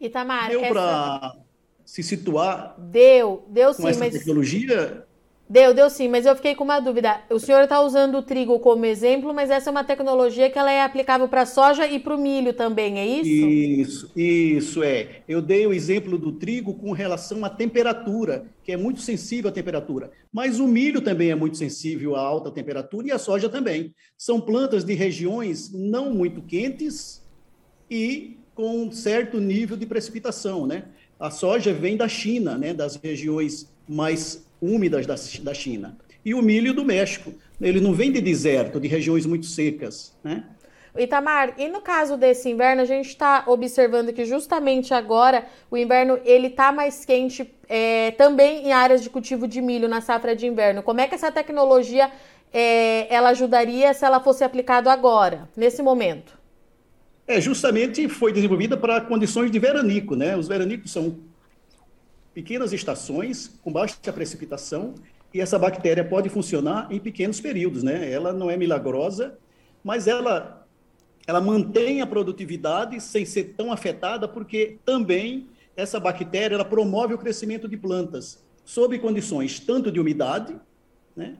Itamar, 0.00 0.48
Deu 0.48 0.64
essa... 0.64 0.72
para 0.72 1.36
se 1.84 2.02
situar 2.02 2.74
deu, 2.78 3.44
deu 3.50 3.74
sim, 3.74 3.82
com 3.82 3.88
essa 3.90 3.98
mas 3.98 4.14
tecnologia? 4.14 5.06
Deu, 5.50 5.72
deu 5.72 5.88
sim, 5.88 6.08
mas 6.08 6.26
eu 6.26 6.36
fiquei 6.36 6.54
com 6.54 6.62
uma 6.62 6.78
dúvida. 6.78 7.22
O 7.30 7.38
senhor 7.38 7.62
está 7.62 7.80
usando 7.80 8.18
o 8.18 8.22
trigo 8.22 8.58
como 8.60 8.84
exemplo, 8.84 9.32
mas 9.32 9.48
essa 9.48 9.70
é 9.70 9.72
uma 9.72 9.82
tecnologia 9.82 10.50
que 10.50 10.58
ela 10.58 10.70
é 10.70 10.82
aplicável 10.82 11.26
para 11.26 11.42
a 11.42 11.46
soja 11.46 11.86
e 11.86 11.98
para 11.98 12.14
o 12.14 12.20
milho 12.20 12.52
também, 12.52 12.98
é 12.98 13.06
isso? 13.06 13.48
Isso, 13.48 14.10
isso 14.14 14.82
é. 14.82 15.22
Eu 15.26 15.40
dei 15.40 15.66
o 15.66 15.72
exemplo 15.72 16.18
do 16.18 16.32
trigo 16.32 16.74
com 16.74 16.92
relação 16.92 17.46
à 17.46 17.48
temperatura, 17.48 18.44
que 18.62 18.72
é 18.72 18.76
muito 18.76 19.00
sensível 19.00 19.48
à 19.48 19.52
temperatura. 19.52 20.10
Mas 20.30 20.60
o 20.60 20.68
milho 20.68 21.00
também 21.00 21.30
é 21.30 21.34
muito 21.34 21.56
sensível 21.56 22.14
à 22.14 22.20
alta 22.20 22.50
temperatura 22.50 23.06
e 23.06 23.10
a 23.10 23.18
soja 23.18 23.48
também. 23.48 23.94
São 24.18 24.38
plantas 24.38 24.84
de 24.84 24.92
regiões 24.92 25.72
não 25.72 26.12
muito 26.12 26.42
quentes 26.42 27.26
e 27.90 28.36
com 28.54 28.82
um 28.82 28.92
certo 28.92 29.40
nível 29.40 29.78
de 29.78 29.86
precipitação, 29.86 30.66
né? 30.66 30.84
A 31.18 31.30
soja 31.30 31.72
vem 31.72 31.96
da 31.96 32.06
China, 32.06 32.58
né, 32.58 32.74
das 32.74 32.96
regiões 32.96 33.72
mais 33.88 34.47
úmidas 34.60 35.06
da, 35.06 35.14
da 35.42 35.54
China. 35.54 35.96
E 36.24 36.34
o 36.34 36.42
milho 36.42 36.74
do 36.74 36.84
México. 36.84 37.32
Ele 37.60 37.80
não 37.80 37.92
vem 37.92 38.12
de 38.12 38.20
deserto, 38.20 38.78
de 38.78 38.86
regiões 38.86 39.26
muito 39.26 39.46
secas. 39.46 40.16
Né? 40.22 40.44
Itamar, 40.96 41.54
e 41.58 41.68
no 41.68 41.80
caso 41.80 42.16
desse 42.16 42.48
inverno, 42.48 42.82
a 42.82 42.84
gente 42.84 43.08
está 43.08 43.44
observando 43.46 44.12
que 44.12 44.24
justamente 44.24 44.92
agora 44.94 45.46
o 45.70 45.76
inverno 45.76 46.18
ele 46.24 46.48
está 46.48 46.72
mais 46.72 47.04
quente 47.04 47.52
é, 47.68 48.12
também 48.12 48.66
em 48.66 48.72
áreas 48.72 49.02
de 49.02 49.10
cultivo 49.10 49.46
de 49.46 49.60
milho 49.60 49.88
na 49.88 50.00
safra 50.00 50.34
de 50.34 50.46
inverno. 50.46 50.82
Como 50.82 51.00
é 51.00 51.06
que 51.06 51.14
essa 51.14 51.30
tecnologia 51.30 52.10
é, 52.52 53.12
ela 53.14 53.30
ajudaria 53.30 53.92
se 53.92 54.04
ela 54.04 54.20
fosse 54.20 54.42
aplicada 54.42 54.92
agora, 54.92 55.48
nesse 55.56 55.82
momento? 55.82 56.38
É, 57.26 57.40
justamente 57.40 58.08
foi 58.08 58.32
desenvolvida 58.32 58.76
para 58.76 59.02
condições 59.02 59.50
de 59.50 59.58
veranico, 59.58 60.16
né? 60.16 60.36
Os 60.36 60.48
veranicos 60.48 60.90
são 60.90 61.18
pequenas 62.38 62.72
estações 62.72 63.58
com 63.64 63.72
baixa 63.72 64.12
precipitação 64.12 64.94
e 65.34 65.40
essa 65.40 65.58
bactéria 65.58 66.04
pode 66.04 66.28
funcionar 66.28 66.86
em 66.88 67.00
pequenos 67.00 67.40
períodos, 67.40 67.82
né? 67.82 68.12
Ela 68.12 68.32
não 68.32 68.48
é 68.48 68.56
milagrosa, 68.56 69.36
mas 69.82 70.06
ela 70.06 70.64
ela 71.26 71.40
mantém 71.40 72.00
a 72.00 72.06
produtividade 72.06 73.00
sem 73.00 73.24
ser 73.24 73.54
tão 73.56 73.72
afetada 73.72 74.28
porque 74.28 74.78
também 74.84 75.48
essa 75.76 75.98
bactéria 75.98 76.54
ela 76.54 76.64
promove 76.64 77.12
o 77.12 77.18
crescimento 77.18 77.66
de 77.66 77.76
plantas 77.76 78.40
sob 78.64 78.96
condições 79.00 79.58
tanto 79.58 79.90
de 79.90 79.98
umidade, 79.98 80.54
né? 81.16 81.36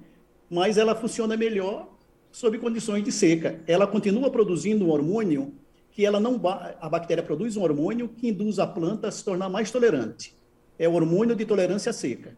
Mas 0.51 0.79
ela 0.79 0.97
funciona 0.97 1.37
melhor 1.37 1.89
sob 2.33 2.59
condições 2.59 3.05
de 3.05 3.13
seca. 3.13 3.61
Ela 3.69 3.87
continua 3.87 4.33
produzindo 4.33 4.85
um 4.85 4.91
hormônio 4.91 5.55
que 5.93 6.05
ela 6.05 6.19
não 6.19 6.41
a 6.81 6.89
bactéria 6.89 7.23
produz 7.23 7.57
um 7.57 7.63
hormônio 7.63 8.09
que 8.09 8.29
induz 8.29 8.59
a 8.59 8.67
planta 8.67 9.07
a 9.07 9.13
se 9.13 9.25
tornar 9.25 9.49
mais 9.49 9.71
tolerante. 9.71 10.37
É 10.79 10.89
hormônio 10.89 11.35
de 11.35 11.45
tolerância 11.45 11.93
seca. 11.93 12.37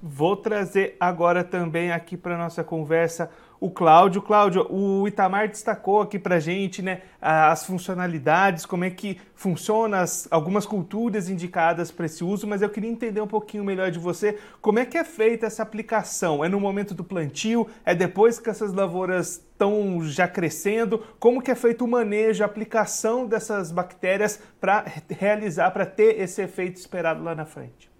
Vou 0.00 0.36
trazer 0.36 0.96
agora 1.00 1.42
também 1.42 1.90
aqui 1.90 2.16
para 2.16 2.38
nossa 2.38 2.62
conversa 2.62 3.30
o 3.60 3.70
Cláudio. 3.70 4.22
Cláudio, 4.22 4.66
o 4.70 5.06
Itamar 5.08 5.48
destacou 5.48 6.00
aqui 6.00 6.18
para 6.18 6.38
gente 6.38 6.82
né, 6.82 7.02
as 7.20 7.64
funcionalidades, 7.64 8.66
como 8.66 8.84
é 8.84 8.90
que 8.90 9.18
funciona 9.34 10.00
as, 10.00 10.28
algumas 10.30 10.66
culturas 10.66 11.28
indicadas 11.28 11.90
para 11.90 12.06
esse 12.06 12.22
uso, 12.22 12.46
mas 12.46 12.62
eu 12.62 12.68
queria 12.68 12.90
entender 12.90 13.20
um 13.20 13.26
pouquinho 13.26 13.64
melhor 13.64 13.90
de 13.90 13.98
você 13.98 14.38
como 14.60 14.78
é 14.78 14.84
que 14.84 14.96
é 14.96 15.04
feita 15.04 15.46
essa 15.46 15.62
aplicação. 15.62 16.44
É 16.44 16.48
no 16.48 16.60
momento 16.60 16.94
do 16.94 17.04
plantio? 17.04 17.68
É 17.84 17.94
depois 17.94 18.38
que 18.38 18.50
essas 18.50 18.72
lavouras 18.72 19.42
estão 19.52 20.02
já 20.04 20.28
crescendo? 20.28 21.02
Como 21.18 21.42
que 21.42 21.50
é 21.50 21.54
feito 21.54 21.84
o 21.84 21.88
manejo, 21.88 22.42
a 22.42 22.46
aplicação 22.46 23.26
dessas 23.26 23.72
bactérias 23.72 24.40
para 24.60 24.84
realizar, 25.08 25.70
para 25.70 25.86
ter 25.86 26.20
esse 26.20 26.42
efeito 26.42 26.76
esperado 26.76 27.22
lá 27.22 27.34
na 27.34 27.44
frente? 27.44 27.90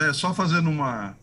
É, 0.00 0.12
só 0.12 0.32
fazendo 0.32 0.70
uma, 0.70 1.16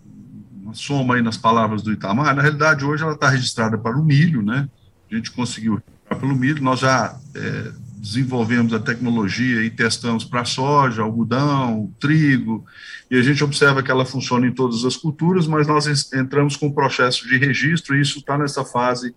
uma 0.65 0.74
soma 0.74 1.15
aí 1.15 1.22
nas 1.22 1.38
palavras 1.38 1.84
do 1.84 1.93
Itamar, 1.93 2.36
na 2.36 2.41
realidade 2.41 2.84
hoje 2.84 3.03
ela 3.03 3.13
está 3.13 3.29
registrada 3.29 3.77
para 3.77 3.95
o 3.95 4.03
milho, 4.03 4.41
né? 4.41 4.67
A 5.12 5.15
gente 5.15 5.31
conseguiu 5.31 5.79
pelo 6.19 6.36
milho, 6.36 6.63
nós 6.63 6.79
já 6.79 7.15
é, 7.36 7.72
desenvolvemos 7.98 8.74
a 8.74 8.79
tecnologia 8.79 9.62
e 9.62 9.69
testamos 9.69 10.24
para 10.24 10.43
soja, 10.43 11.03
algodão, 11.03 11.93
trigo, 12.00 12.65
e 13.12 13.15
a 13.15 13.22
gente 13.22 13.43
observa 13.43 13.84
que 13.84 13.91
ela 13.91 14.05
funciona 14.05 14.48
em 14.48 14.51
todas 14.51 14.84
as 14.86 14.98
culturas, 14.98 15.45
mas 15.45 15.67
nós 15.67 16.12
entramos 16.13 16.55
com 16.55 16.67
o 16.67 16.74
processo 16.74 17.27
de 17.27 17.38
registro 17.38 17.95
e 17.95 18.01
isso 18.01 18.19
está 18.19 18.36
nessa 18.36 18.65
fase 18.65 19.13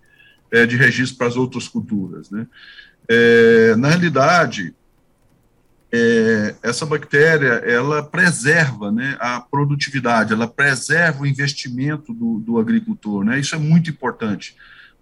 é, 0.51 0.67
de 0.67 0.77
registro 0.77 1.17
para 1.17 1.29
as 1.29 1.37
outras 1.37 1.67
culturas, 1.67 2.31
né? 2.31 2.47
É, 3.09 3.75
na 3.77 3.89
realidade, 3.89 4.75
é, 5.91 6.55
essa 6.63 6.85
bactéria 6.85 7.63
ela 7.65 8.03
preserva 8.03 8.93
né, 8.93 9.17
a 9.19 9.41
produtividade, 9.41 10.33
ela 10.33 10.47
preserva 10.47 11.23
o 11.23 11.27
investimento 11.27 12.13
do, 12.13 12.39
do 12.39 12.59
agricultor, 12.59 13.25
né, 13.25 13.39
isso 13.39 13.55
é 13.55 13.59
muito 13.59 13.89
importante. 13.89 14.55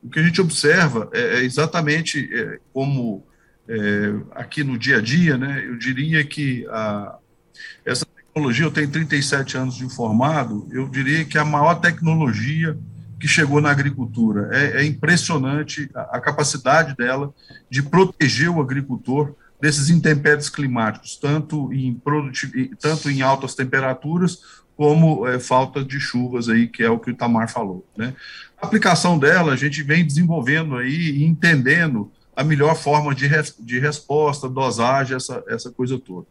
O 0.02 0.08
que 0.08 0.20
a 0.20 0.22
gente 0.22 0.40
observa 0.40 1.08
é, 1.12 1.38
é 1.38 1.44
exatamente 1.44 2.28
é, 2.32 2.60
como 2.72 3.26
é, 3.68 4.14
aqui 4.32 4.62
no 4.62 4.78
dia 4.78 4.98
a 4.98 5.00
dia, 5.00 5.36
né, 5.36 5.64
eu 5.66 5.76
diria 5.76 6.24
que 6.24 6.64
a, 6.68 7.18
essa 7.84 8.06
tecnologia, 8.06 8.66
eu 8.66 8.70
tenho 8.70 8.90
37 8.90 9.56
anos 9.56 9.74
de 9.74 9.92
formado, 9.92 10.68
eu 10.70 10.88
diria 10.88 11.24
que 11.24 11.36
a 11.36 11.44
maior 11.44 11.74
tecnologia 11.76 12.78
que 13.18 13.26
chegou 13.26 13.60
na 13.60 13.70
agricultura. 13.70 14.50
É, 14.52 14.82
é 14.82 14.84
impressionante 14.84 15.90
a, 15.94 16.16
a 16.16 16.20
capacidade 16.20 16.94
dela 16.94 17.32
de 17.68 17.82
proteger 17.82 18.50
o 18.50 18.60
agricultor 18.60 19.34
desses 19.60 19.90
intempéries 19.90 20.48
climáticos, 20.48 21.16
tanto 21.16 21.72
em, 21.72 22.00
tanto 22.78 23.10
em 23.10 23.22
altas 23.22 23.54
temperaturas 23.54 24.40
como 24.76 25.26
é, 25.26 25.38
falta 25.38 25.82
de 25.82 25.98
chuvas 25.98 26.48
aí, 26.48 26.68
que 26.68 26.82
é 26.82 26.90
o 26.90 26.98
que 26.98 27.10
o 27.10 27.12
Itamar 27.12 27.50
falou. 27.50 27.86
Né? 27.96 28.14
A 28.60 28.66
aplicação 28.66 29.18
dela, 29.18 29.52
a 29.52 29.56
gente 29.56 29.82
vem 29.82 30.04
desenvolvendo 30.04 30.76
aí 30.76 31.10
e 31.10 31.24
entendendo 31.24 32.10
a 32.36 32.44
melhor 32.44 32.76
forma 32.76 33.14
de, 33.14 33.26
res, 33.26 33.56
de 33.58 33.78
resposta, 33.78 34.46
dosagem, 34.46 35.16
essa, 35.16 35.42
essa 35.48 35.70
coisa 35.70 35.98
toda. 35.98 36.26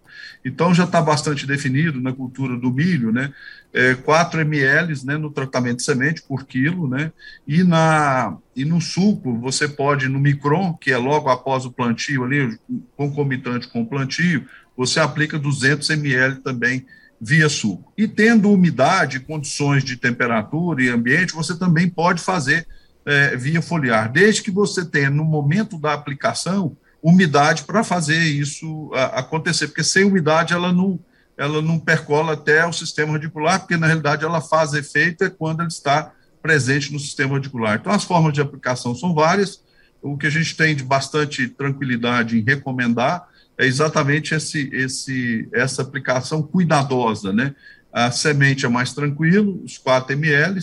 Então, 0.45 0.71
já 0.71 0.83
está 0.83 1.01
bastante 1.01 1.47
definido 1.47 1.99
na 1.99 2.13
cultura 2.13 2.55
do 2.55 2.71
milho, 2.71 3.11
né, 3.11 3.33
é, 3.73 3.95
4 3.95 4.39
ml 4.41 4.93
né, 5.03 5.17
no 5.17 5.31
tratamento 5.31 5.77
de 5.77 5.83
semente 5.83 6.21
por 6.21 6.45
quilo, 6.45 6.87
né, 6.87 7.11
e, 7.47 7.63
na, 7.63 8.37
e 8.55 8.63
no 8.63 8.79
suco, 8.79 9.35
você 9.39 9.67
pode, 9.67 10.07
no 10.07 10.19
micron, 10.19 10.75
que 10.75 10.91
é 10.91 10.97
logo 10.97 11.27
após 11.27 11.65
o 11.65 11.71
plantio 11.71 12.23
ali, 12.23 12.55
concomitante 12.95 13.67
com 13.67 13.81
o 13.81 13.87
plantio, 13.87 14.45
você 14.77 14.99
aplica 14.99 15.39
200 15.39 15.89
ml 15.89 16.35
também 16.35 16.85
via 17.19 17.49
suco. 17.49 17.91
E 17.97 18.07
tendo 18.07 18.51
umidade, 18.51 19.21
condições 19.21 19.83
de 19.83 19.97
temperatura 19.97 20.83
e 20.83 20.89
ambiente, 20.89 21.33
você 21.33 21.57
também 21.57 21.89
pode 21.89 22.21
fazer 22.21 22.67
é, 23.05 23.35
via 23.35 23.61
foliar, 23.61 24.11
desde 24.11 24.41
que 24.41 24.51
você 24.51 24.83
tenha, 24.83 25.09
no 25.09 25.23
momento 25.23 25.77
da 25.77 25.93
aplicação, 25.93 26.75
umidade 27.01 27.63
para 27.63 27.83
fazer 27.83 28.17
isso 28.17 28.91
acontecer, 29.13 29.67
porque 29.67 29.83
sem 29.83 30.03
umidade 30.03 30.53
ela 30.53 30.73
não, 30.73 30.99
ela 31.37 31.61
não 31.61 31.77
percola 31.77 32.33
até 32.33 32.65
o 32.65 32.73
sistema 32.73 33.13
radicular, 33.13 33.59
porque 33.59 33.77
na 33.77 33.85
realidade 33.85 34.25
ela 34.25 34.41
faz 34.41 34.73
efeito 34.73 35.23
é 35.23 35.29
quando 35.29 35.59
ela 35.59 35.69
está 35.69 36.11
presente 36.41 36.91
no 36.91 36.99
sistema 36.99 37.35
radicular. 37.35 37.75
Então, 37.75 37.91
as 37.91 38.03
formas 38.03 38.33
de 38.33 38.41
aplicação 38.41 38.95
são 38.95 39.13
várias, 39.13 39.61
o 40.01 40.17
que 40.17 40.25
a 40.25 40.31
gente 40.31 40.55
tem 40.55 40.75
de 40.75 40.83
bastante 40.83 41.47
tranquilidade 41.47 42.39
em 42.39 42.43
recomendar 42.43 43.27
é 43.57 43.65
exatamente 43.65 44.33
esse, 44.33 44.69
esse, 44.73 45.47
essa 45.53 45.81
aplicação 45.81 46.43
cuidadosa, 46.43 47.31
né? 47.31 47.55
A 47.91 48.11
semente 48.11 48.65
é 48.65 48.69
mais 48.69 48.93
tranquilo, 48.93 49.61
os 49.63 49.77
4 49.77 50.13
ml, 50.13 50.59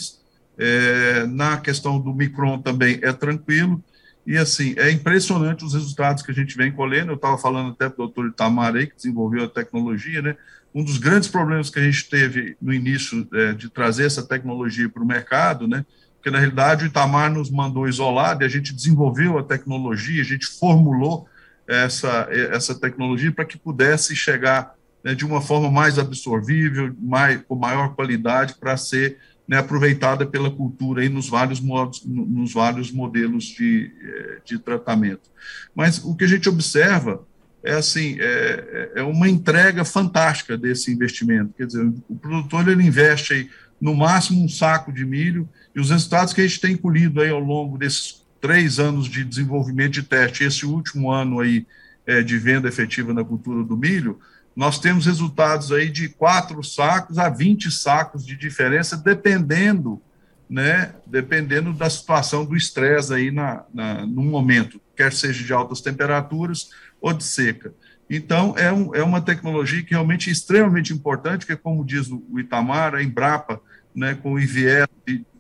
é, 0.59 1.27
na 1.27 1.57
questão 1.57 1.99
do 1.99 2.15
micron 2.15 2.61
também 2.61 2.99
é 3.03 3.13
tranquilo, 3.13 3.83
e 4.27 4.37
assim, 4.37 4.75
é 4.77 4.91
impressionante 4.91 5.65
os 5.65 5.75
resultados 5.75 6.23
que 6.23 6.31
a 6.31 6.35
gente 6.35 6.57
vem 6.57 6.71
colhendo. 6.71 7.11
Eu 7.11 7.17
estava 7.17 7.37
falando 7.37 7.73
até 7.73 7.89
para 7.89 8.05
o 8.05 8.07
doutor 8.07 8.29
Itamar 8.29 8.75
aí, 8.77 8.87
que 8.87 8.95
desenvolveu 8.95 9.45
a 9.45 9.49
tecnologia, 9.49 10.23
né? 10.23 10.37
Um 10.75 10.85
dos 10.85 10.97
grandes 10.97 11.29
problemas 11.29 11.69
que 11.69 11.79
a 11.79 11.83
gente 11.83 12.09
teve 12.09 12.57
no 12.63 12.73
início 12.73 13.29
é, 13.35 13.53
de 13.53 13.69
trazer 13.69 14.07
essa 14.07 14.23
tecnologia 14.23 14.89
para 14.89 15.03
o 15.03 15.07
mercado, 15.07 15.67
né? 15.67 15.85
Porque 16.17 16.31
na 16.31 16.39
realidade 16.39 16.85
o 16.85 16.87
Itamar 16.87 17.33
nos 17.33 17.51
mandou 17.51 17.89
isolado 17.89 18.45
e 18.45 18.47
a 18.47 18.49
gente 18.49 18.73
desenvolveu 18.73 19.39
a 19.39 19.43
tecnologia, 19.43 20.23
a 20.23 20.25
gente 20.25 20.47
formulou 20.47 21.27
essa, 21.67 22.29
essa 22.31 22.75
tecnologia 22.77 23.33
para 23.33 23.45
que 23.45 23.59
pudesse 23.59 24.15
chegar 24.15 24.75
né, 25.03 25.15
de 25.17 25.25
uma 25.25 25.41
forma 25.41 25.69
mais 25.69 25.99
absorvível, 25.99 26.95
mais, 27.01 27.43
com 27.43 27.57
maior 27.57 27.95
qualidade, 27.95 28.55
para 28.55 28.77
ser 28.77 29.19
né, 29.47 29.59
aproveitada 29.59 30.25
pela 30.25 30.51
cultura 30.51 31.03
aí 31.03 31.09
nos 31.09 31.29
vários 31.29 31.61
modos, 31.61 32.03
nos 32.07 32.53
vários 32.53 32.91
modelos 32.91 33.45
de, 33.45 33.93
eh, 34.01 34.39
de 34.45 34.59
tratamento. 34.59 35.31
Mas 35.75 35.99
o 36.05 36.15
que 36.15 36.25
a 36.25 36.29
gente 36.29 36.49
observa 36.49 37.27
é 37.63 37.75
assim 37.75 38.17
é, 38.21 38.93
é 38.97 39.03
uma 39.03 39.29
entrega 39.29 39.85
fantástica 39.85 40.57
desse 40.57 40.93
investimento. 40.93 41.55
Quer 41.57 41.67
dizer, 41.67 41.93
o 42.09 42.17
produtor 42.17 42.69
ele 42.69 42.83
investe 42.83 43.35
aí, 43.35 43.51
no 43.81 43.95
máximo 43.95 44.45
um 44.45 44.49
saco 44.49 44.93
de 44.93 45.05
milho 45.05 45.49
e 45.75 45.81
os 45.81 45.91
resultados 45.91 46.33
que 46.33 46.41
a 46.41 46.47
gente 46.47 46.61
tem 46.61 46.77
colhido 46.77 47.21
aí 47.21 47.31
ao 47.31 47.41
longo 47.41 47.79
desses 47.79 48.23
três 48.41 48.79
anos 48.79 49.07
de 49.07 49.25
desenvolvimento 49.25 49.93
de 49.93 50.03
teste, 50.03 50.45
esse 50.45 50.67
último 50.67 51.11
ano 51.11 51.41
aí 51.41 51.67
é, 52.07 52.23
de 52.23 52.37
venda 52.39 52.69
efetiva 52.69 53.15
na 53.15 53.25
cultura 53.25 53.63
do 53.63 53.77
milho, 53.77 54.19
nós 54.55 54.79
temos 54.79 55.07
resultados 55.07 55.73
aí 55.73 55.89
de 55.89 56.09
quatro 56.09 56.63
sacos 56.63 57.19
a 57.19 57.29
20 57.29 57.71
sacos 57.71 58.25
de 58.25 58.37
diferença, 58.37 58.97
dependendo, 58.97 60.01
né, 60.49 60.95
dependendo 61.07 61.73
da 61.73 61.89
situação 61.89 62.45
do 62.45 62.57
estresse 62.57 63.15
aí 63.15 63.31
na, 63.31 63.65
na, 63.73 64.07
no 64.07 64.23
momento, 64.23 64.81
quer 64.95 65.13
seja 65.13 65.43
de 65.43 65.53
altas 65.53 65.81
temperaturas 65.81 66.71
ou 67.01 67.13
de 67.13 67.25
seca. 67.25 67.73
Então, 68.11 68.55
é, 68.59 68.71
um, 68.71 68.95
é 68.95 69.03
uma 69.03 69.23
tecnologia 69.23 69.83
que 69.83 69.93
realmente 69.93 70.29
é 70.29 70.33
extremamente 70.33 70.93
importante, 70.93 71.47
que, 71.47 71.57
como 71.57 71.85
diz 71.85 72.11
o 72.11 72.39
Itamar, 72.39 72.95
a 72.95 73.03
Embrapa, 73.03 73.59
né, 73.95 74.15
com 74.15 74.35
o 74.35 74.41
IVE, 74.41 74.87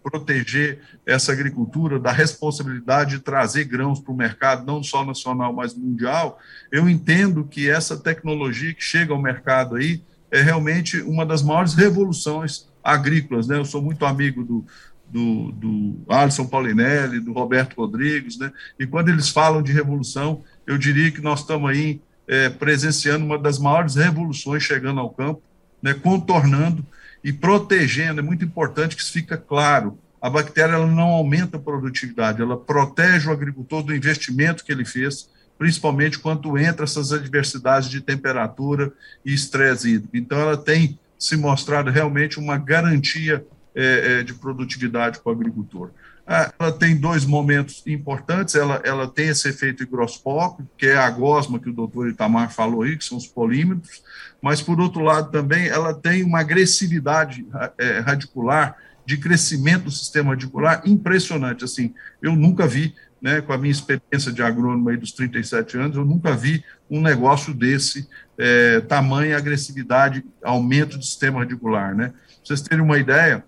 proteger 0.03 0.81
essa 1.07 1.33
agricultura, 1.33 1.99
da 1.99 2.13
responsabilidade 2.13 3.17
de 3.17 3.23
trazer 3.23 3.65
grãos 3.65 4.01
para 4.01 4.13
o 4.13 4.17
mercado, 4.17 4.67
não 4.67 4.83
só 4.83 5.05
nacional, 5.05 5.53
mas 5.53 5.75
mundial, 5.75 6.39
eu 6.71 6.89
entendo 6.89 7.45
que 7.45 7.69
essa 7.71 7.97
tecnologia 7.97 8.75
que 8.75 8.83
chega 8.83 9.13
ao 9.13 9.23
mercado 9.23 9.77
aí 9.77 10.03
é 10.31 10.41
realmente 10.41 11.01
uma 11.03 11.25
das 11.25 11.43
maiores 11.43 11.75
revoluções 11.75 12.67
agrícolas. 12.83 13.47
Né? 13.47 13.59
Eu 13.59 13.65
sou 13.65 13.83
muito 13.83 14.05
amigo 14.05 14.43
do, 14.43 14.67
do, 15.09 15.53
do 15.53 16.01
Alisson 16.09 16.47
Paulinelli, 16.47 17.21
do 17.21 17.33
Roberto 17.33 17.77
Rodrigues, 17.77 18.39
né? 18.39 18.51
e 18.79 18.87
quando 18.87 19.11
eles 19.11 19.29
falam 19.29 19.63
de 19.63 19.73
revolução, 19.73 20.43
eu 20.67 20.79
diria 20.79 21.11
que 21.11 21.21
nós 21.21 21.41
estamos 21.41 21.71
aí 21.71 22.01
é, 22.27 22.49
presenciando 22.49 23.25
uma 23.25 23.39
das 23.39 23.59
maiores 23.59 23.97
revoluções 23.97 24.63
chegando 24.63 25.01
ao 25.01 25.11
campo, 25.11 25.43
né? 25.83 25.93
contornando 25.93 26.85
e 27.23 27.33
protegendo, 27.33 28.21
é 28.21 28.23
muito 28.23 28.45
importante 28.45 28.97
que 28.97 29.03
isso 29.03 29.13
fique 29.13 29.37
claro. 29.37 29.99
A 30.21 30.31
bactéria 30.31 30.75
ela 30.75 30.87
não 30.87 31.09
aumenta 31.09 31.57
a 31.57 31.61
produtividade, 31.61 32.43
ela 32.43 32.57
protege 32.57 33.29
o 33.29 33.33
agricultor 33.33 33.83
do 33.83 33.95
investimento 33.95 34.65
que 34.65 34.73
ele 34.73 34.85
fez, 34.85 35.29
principalmente 35.59 36.19
quando 36.19 36.57
entra 36.59 36.85
essas 36.85 37.13
adversidades 37.13 37.89
de 37.89 38.01
temperatura 38.01 38.93
e 39.25 39.33
estresse 39.33 39.95
hídrico. 39.95 40.17
Então, 40.17 40.39
ela 40.39 40.57
tem 40.57 40.99
se 41.19 41.37
mostrado 41.37 41.91
realmente 41.91 42.39
uma 42.39 42.57
garantia 42.57 43.45
é, 43.75 44.23
de 44.23 44.35
produtividade 44.35 45.21
para 45.21 45.31
o 45.31 45.35
agricultor. 45.35 45.91
Ah, 46.27 46.53
ela 46.59 46.73
tem 46.73 46.97
dois 46.97 47.25
momentos 47.25 47.83
importantes, 47.87 48.55
ela, 48.55 48.81
ela 48.85 49.09
tem 49.09 49.29
esse 49.29 49.49
efeito 49.49 49.83
higroscópico, 49.83 50.69
que 50.79 50.87
é 50.87 50.97
a 50.97 51.11
gosma 51.11 51.59
que 51.59 51.69
o 51.69 51.73
doutor 51.73 52.09
Itamar 52.09 52.53
falou 52.53 52.83
aí, 52.83 52.97
que 52.97 53.05
são 53.05 53.19
os 53.19 53.27
polímetros, 53.27 54.03
mas, 54.41 54.63
por 54.63 54.81
outro 54.81 55.03
lado, 55.03 55.31
também 55.31 55.67
ela 55.67 55.93
tem 55.95 56.23
uma 56.23 56.41
agressividade 56.41 57.47
é, 57.79 57.99
radicular 58.01 58.77
de 59.05 59.17
crescimento 59.17 59.85
do 59.85 59.91
sistema 59.91 60.31
radicular 60.31 60.83
impressionante. 60.87 61.65
Assim, 61.65 61.93
eu 62.21 62.37
nunca 62.37 62.67
vi, 62.67 62.95
né, 63.21 63.41
com 63.41 63.53
a 63.53 63.59
minha 63.59 63.73
experiência 63.73 64.33
de 64.33 64.43
agrônomo 64.43 64.89
aí 64.89 64.97
dos 64.97 65.13
37 65.13 65.77
anos, 65.77 65.97
eu 65.97 66.05
nunca 66.05 66.37
vi 66.37 66.65
um 66.91 67.01
negócio 67.01 67.53
desse 67.53 68.09
é, 68.39 68.81
tamanho, 68.81 69.37
agressividade, 69.37 70.25
aumento 70.43 70.99
do 70.99 71.05
sistema 71.05 71.41
radicular. 71.41 71.95
Né? 71.95 72.13
Vocês 72.45 72.61
terem 72.63 72.85
uma 72.85 72.99
ideia, 72.99 73.45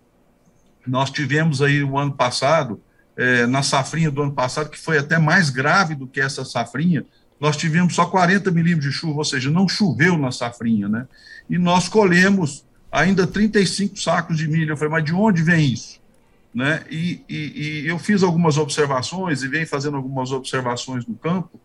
nós 0.86 1.10
tivemos 1.10 1.62
aí 1.62 1.82
o 1.82 1.98
ano 1.98 2.12
passado, 2.12 2.80
é, 3.16 3.46
na 3.46 3.62
safrinha 3.62 4.10
do 4.10 4.22
ano 4.22 4.32
passado, 4.32 4.70
que 4.70 4.78
foi 4.78 4.98
até 4.98 5.18
mais 5.18 5.50
grave 5.50 5.94
do 5.94 6.06
que 6.06 6.20
essa 6.20 6.44
safrinha, 6.44 7.04
nós 7.40 7.56
tivemos 7.56 7.94
só 7.94 8.06
40 8.06 8.50
milímetros 8.50 8.92
de 8.92 8.92
chuva, 8.92 9.18
ou 9.18 9.24
seja, 9.24 9.50
não 9.50 9.68
choveu 9.68 10.16
na 10.16 10.30
safrinha, 10.30 10.88
né? 10.88 11.06
E 11.48 11.58
nós 11.58 11.88
colhemos 11.88 12.64
ainda 12.90 13.26
35 13.26 13.98
sacos 13.98 14.36
de 14.36 14.48
milho. 14.48 14.72
Eu 14.72 14.76
falei, 14.76 14.92
mas 14.92 15.04
de 15.04 15.12
onde 15.12 15.42
vem 15.42 15.72
isso? 15.72 16.00
Né? 16.54 16.82
E, 16.88 17.20
e, 17.28 17.82
e 17.82 17.88
eu 17.88 17.98
fiz 17.98 18.22
algumas 18.22 18.56
observações 18.56 19.42
e 19.42 19.48
venho 19.48 19.66
fazendo 19.66 19.96
algumas 19.96 20.30
observações 20.30 21.04
no 21.04 21.14
campo. 21.16 21.60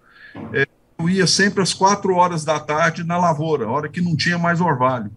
É, 0.52 0.68
eu 0.98 1.08
ia 1.08 1.28
sempre 1.28 1.62
às 1.62 1.74
quatro 1.74 2.16
horas 2.16 2.44
da 2.44 2.60
tarde 2.60 3.04
na 3.04 3.18
lavoura, 3.18 3.70
hora 3.70 3.88
que 3.88 4.02
não 4.02 4.16
tinha 4.16 4.38
mais 4.38 4.60
orvalho. 4.60 5.12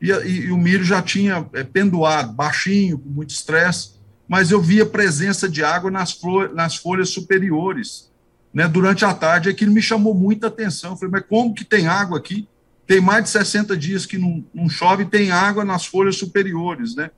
E, 0.00 0.10
e, 0.10 0.40
e 0.46 0.52
o 0.52 0.56
milho 0.56 0.84
já 0.84 1.00
tinha 1.00 1.46
é, 1.52 1.64
pendoado, 1.64 2.32
baixinho, 2.32 2.98
com 2.98 3.08
muito 3.08 3.30
estresse, 3.30 3.94
mas 4.28 4.50
eu 4.50 4.60
via 4.60 4.86
presença 4.86 5.48
de 5.48 5.62
água 5.62 5.90
nas, 5.90 6.12
flor, 6.12 6.52
nas 6.54 6.76
folhas 6.76 7.10
superiores 7.10 8.12
né, 8.54 8.68
durante 8.68 9.04
a 9.04 9.12
tarde, 9.12 9.50
aquilo 9.50 9.72
me 9.72 9.82
chamou 9.82 10.14
muita 10.14 10.46
atenção. 10.46 10.92
Eu 10.92 10.96
falei, 10.96 11.10
mas 11.10 11.24
como 11.28 11.52
que 11.52 11.64
tem 11.64 11.88
água 11.88 12.18
aqui? 12.18 12.48
Tem 12.86 13.00
mais 13.00 13.24
de 13.24 13.30
60 13.30 13.76
dias 13.76 14.06
que 14.06 14.16
não, 14.16 14.44
não 14.54 14.68
chove 14.68 15.04
tem 15.06 15.32
água 15.32 15.64
nas 15.64 15.84
folhas 15.84 16.16
superiores, 16.16 16.94
né? 16.94 17.10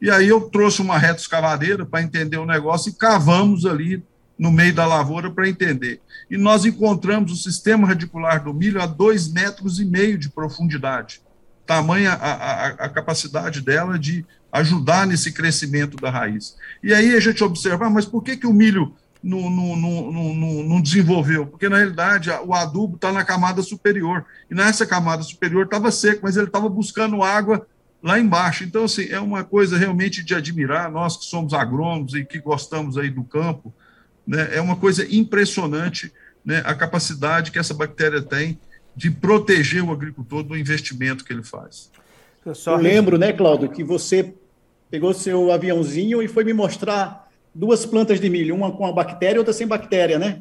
E 0.00 0.08
aí 0.10 0.28
eu 0.28 0.42
trouxe 0.42 0.80
uma 0.80 0.96
reta 0.96 1.20
escavadeira 1.20 1.84
para 1.84 2.02
entender 2.02 2.36
o 2.36 2.46
negócio 2.46 2.90
e 2.90 2.94
cavamos 2.94 3.66
ali 3.66 4.04
no 4.38 4.52
meio 4.52 4.74
da 4.74 4.86
lavoura 4.86 5.30
para 5.30 5.48
entender. 5.48 6.00
E 6.30 6.36
nós 6.36 6.64
encontramos 6.64 7.32
o 7.32 7.36
sistema 7.36 7.88
radicular 7.88 8.44
do 8.44 8.54
milho 8.54 8.80
a 8.80 8.86
dois 8.86 9.26
metros 9.32 9.80
e 9.80 9.84
meio 9.84 10.18
de 10.18 10.28
profundidade. 10.28 11.22
Tamanha 11.66 12.12
a, 12.12 12.32
a, 12.32 12.66
a 12.68 12.88
capacidade 12.88 13.60
dela 13.60 13.98
de 13.98 14.24
ajudar 14.52 15.06
nesse 15.06 15.32
crescimento 15.32 15.96
da 15.96 16.10
raiz. 16.10 16.56
E 16.82 16.94
aí 16.94 17.14
a 17.14 17.20
gente 17.20 17.42
observa, 17.42 17.86
ah, 17.86 17.90
mas 17.90 18.06
por 18.06 18.22
que, 18.22 18.36
que 18.36 18.46
o 18.46 18.52
milho 18.52 18.94
não, 19.22 19.50
não, 19.50 19.76
não, 19.76 20.64
não, 20.64 20.80
desenvolveu, 20.80 21.46
porque 21.46 21.68
na 21.68 21.78
realidade 21.78 22.30
o 22.30 22.54
adubo 22.54 22.94
está 22.94 23.12
na 23.12 23.24
camada 23.24 23.60
superior, 23.60 24.24
e 24.48 24.54
nessa 24.54 24.86
camada 24.86 25.22
superior 25.22 25.64
estava 25.64 25.90
seco, 25.90 26.20
mas 26.22 26.36
ele 26.36 26.46
estava 26.46 26.68
buscando 26.68 27.24
água 27.24 27.66
lá 28.00 28.20
embaixo. 28.20 28.62
Então, 28.62 28.84
assim, 28.84 29.08
é 29.10 29.18
uma 29.18 29.42
coisa 29.42 29.76
realmente 29.76 30.22
de 30.22 30.34
admirar, 30.34 30.90
nós 30.90 31.16
que 31.16 31.24
somos 31.24 31.52
agrônomos 31.52 32.14
e 32.14 32.24
que 32.24 32.38
gostamos 32.38 32.96
aí 32.96 33.10
do 33.10 33.24
campo, 33.24 33.74
né, 34.24 34.50
é 34.52 34.60
uma 34.60 34.76
coisa 34.76 35.04
impressionante 35.12 36.12
né, 36.44 36.62
a 36.64 36.74
capacidade 36.74 37.50
que 37.50 37.58
essa 37.58 37.74
bactéria 37.74 38.22
tem 38.22 38.58
de 38.96 39.10
proteger 39.10 39.84
o 39.84 39.92
agricultor 39.92 40.42
do 40.42 40.56
investimento 40.56 41.24
que 41.24 41.32
ele 41.32 41.42
faz. 41.42 41.90
Eu, 42.44 42.54
Eu 42.66 42.76
lembro, 42.76 43.18
né, 43.18 43.32
Cláudio, 43.32 43.68
que 43.68 43.84
você 43.84 44.32
pegou 44.90 45.12
seu 45.12 45.52
aviãozinho 45.52 46.22
e 46.22 46.28
foi 46.28 46.44
me 46.44 46.54
mostrar 46.54 47.28
duas 47.54 47.84
plantas 47.84 48.18
de 48.20 48.30
milho, 48.30 48.54
uma 48.54 48.72
com 48.72 48.86
a 48.86 48.92
bactéria 48.92 49.36
e 49.36 49.38
outra 49.38 49.52
sem 49.52 49.66
bactéria, 49.66 50.18
né? 50.18 50.40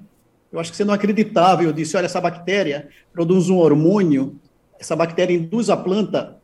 Eu 0.52 0.60
acho 0.60 0.72
que 0.72 0.78
você 0.78 0.86
não 0.86 0.94
acreditava. 0.94 1.64
Eu 1.64 1.74
disse: 1.74 1.98
olha, 1.98 2.06
essa 2.06 2.22
bactéria 2.22 2.88
produz 3.12 3.50
um 3.50 3.58
hormônio, 3.58 4.40
essa 4.80 4.96
bactéria 4.96 5.34
induz 5.34 5.70
a 5.70 5.76
planta 5.76 6.38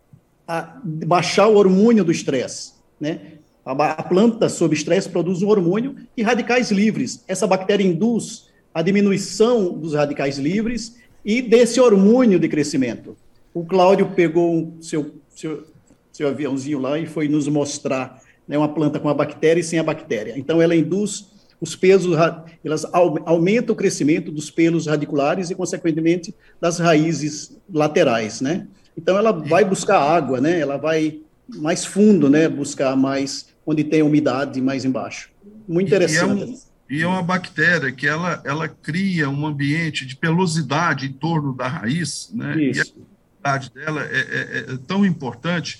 a 0.47 0.77
baixar 0.83 1.47
o 1.47 1.55
hormônio 1.55 2.03
do 2.03 2.11
estresse, 2.11 2.73
né? 2.99 3.19
A 3.63 4.03
planta 4.03 4.49
sob 4.49 4.73
estresse 4.73 5.07
produz 5.07 5.43
um 5.43 5.47
hormônio 5.47 5.95
e 6.17 6.23
radicais 6.23 6.71
livres. 6.71 7.23
Essa 7.27 7.45
bactéria 7.45 7.85
induz 7.85 8.49
a 8.73 8.81
diminuição 8.81 9.71
dos 9.77 9.93
radicais 9.93 10.39
livres 10.39 10.99
e 11.23 11.41
desse 11.41 11.79
hormônio 11.79 12.39
de 12.39 12.47
crescimento. 12.47 13.15
O 13.53 13.65
Cláudio 13.65 14.11
pegou 14.15 14.73
seu, 14.79 15.15
seu, 15.29 15.63
seu 16.11 16.27
aviãozinho 16.27 16.79
lá 16.79 16.97
e 16.97 17.05
foi 17.05 17.27
nos 17.27 17.47
mostrar 17.47 18.21
né, 18.47 18.57
uma 18.57 18.69
planta 18.73 18.99
com 18.99 19.09
a 19.09 19.13
bactéria 19.13 19.61
e 19.61 19.63
sem 19.63 19.79
a 19.79 19.83
bactéria. 19.83 20.33
Então, 20.37 20.61
ela 20.61 20.75
induz 20.75 21.29
os 21.59 21.75
pesos, 21.75 22.17
elas 22.63 22.85
aumentam 23.25 23.73
o 23.73 23.77
crescimento 23.77 24.31
dos 24.31 24.49
pelos 24.49 24.87
radiculares 24.87 25.51
e, 25.51 25.55
consequentemente, 25.55 26.33
das 26.59 26.79
raízes 26.79 27.55
laterais, 27.71 28.41
né? 28.41 28.67
Então, 28.97 29.17
ela 29.17 29.31
vai 29.31 29.63
buscar 29.63 29.99
água, 29.99 30.41
né? 30.41 30.59
Ela 30.59 30.77
vai 30.77 31.19
mais 31.47 31.85
fundo, 31.85 32.29
né? 32.29 32.49
Buscar 32.49 32.95
mais 32.95 33.47
onde 33.65 33.83
tem 33.83 34.01
umidade 34.01 34.59
mais 34.59 34.85
embaixo. 34.85 35.29
Muito 35.67 35.87
interessante. 35.87 36.70
E 36.91 37.03
é, 37.03 37.07
uma 37.07 37.23
bactéria 37.23 37.89
que 37.89 38.05
ela, 38.05 38.41
ela 38.43 38.67
cria 38.67 39.29
um 39.29 39.47
ambiente 39.47 40.05
de 40.05 40.13
pelosidade 40.13 41.05
em 41.05 41.13
torno 41.13 41.55
da 41.55 41.65
raiz, 41.65 42.29
né? 42.33 42.61
Isso. 42.61 42.79
E 42.79 42.81
a 42.81 42.85
pelosidade 42.85 43.73
dela 43.73 44.03
é, 44.03 44.19
é, 44.19 44.73
é 44.73 44.77
tão 44.85 45.05
importante 45.05 45.79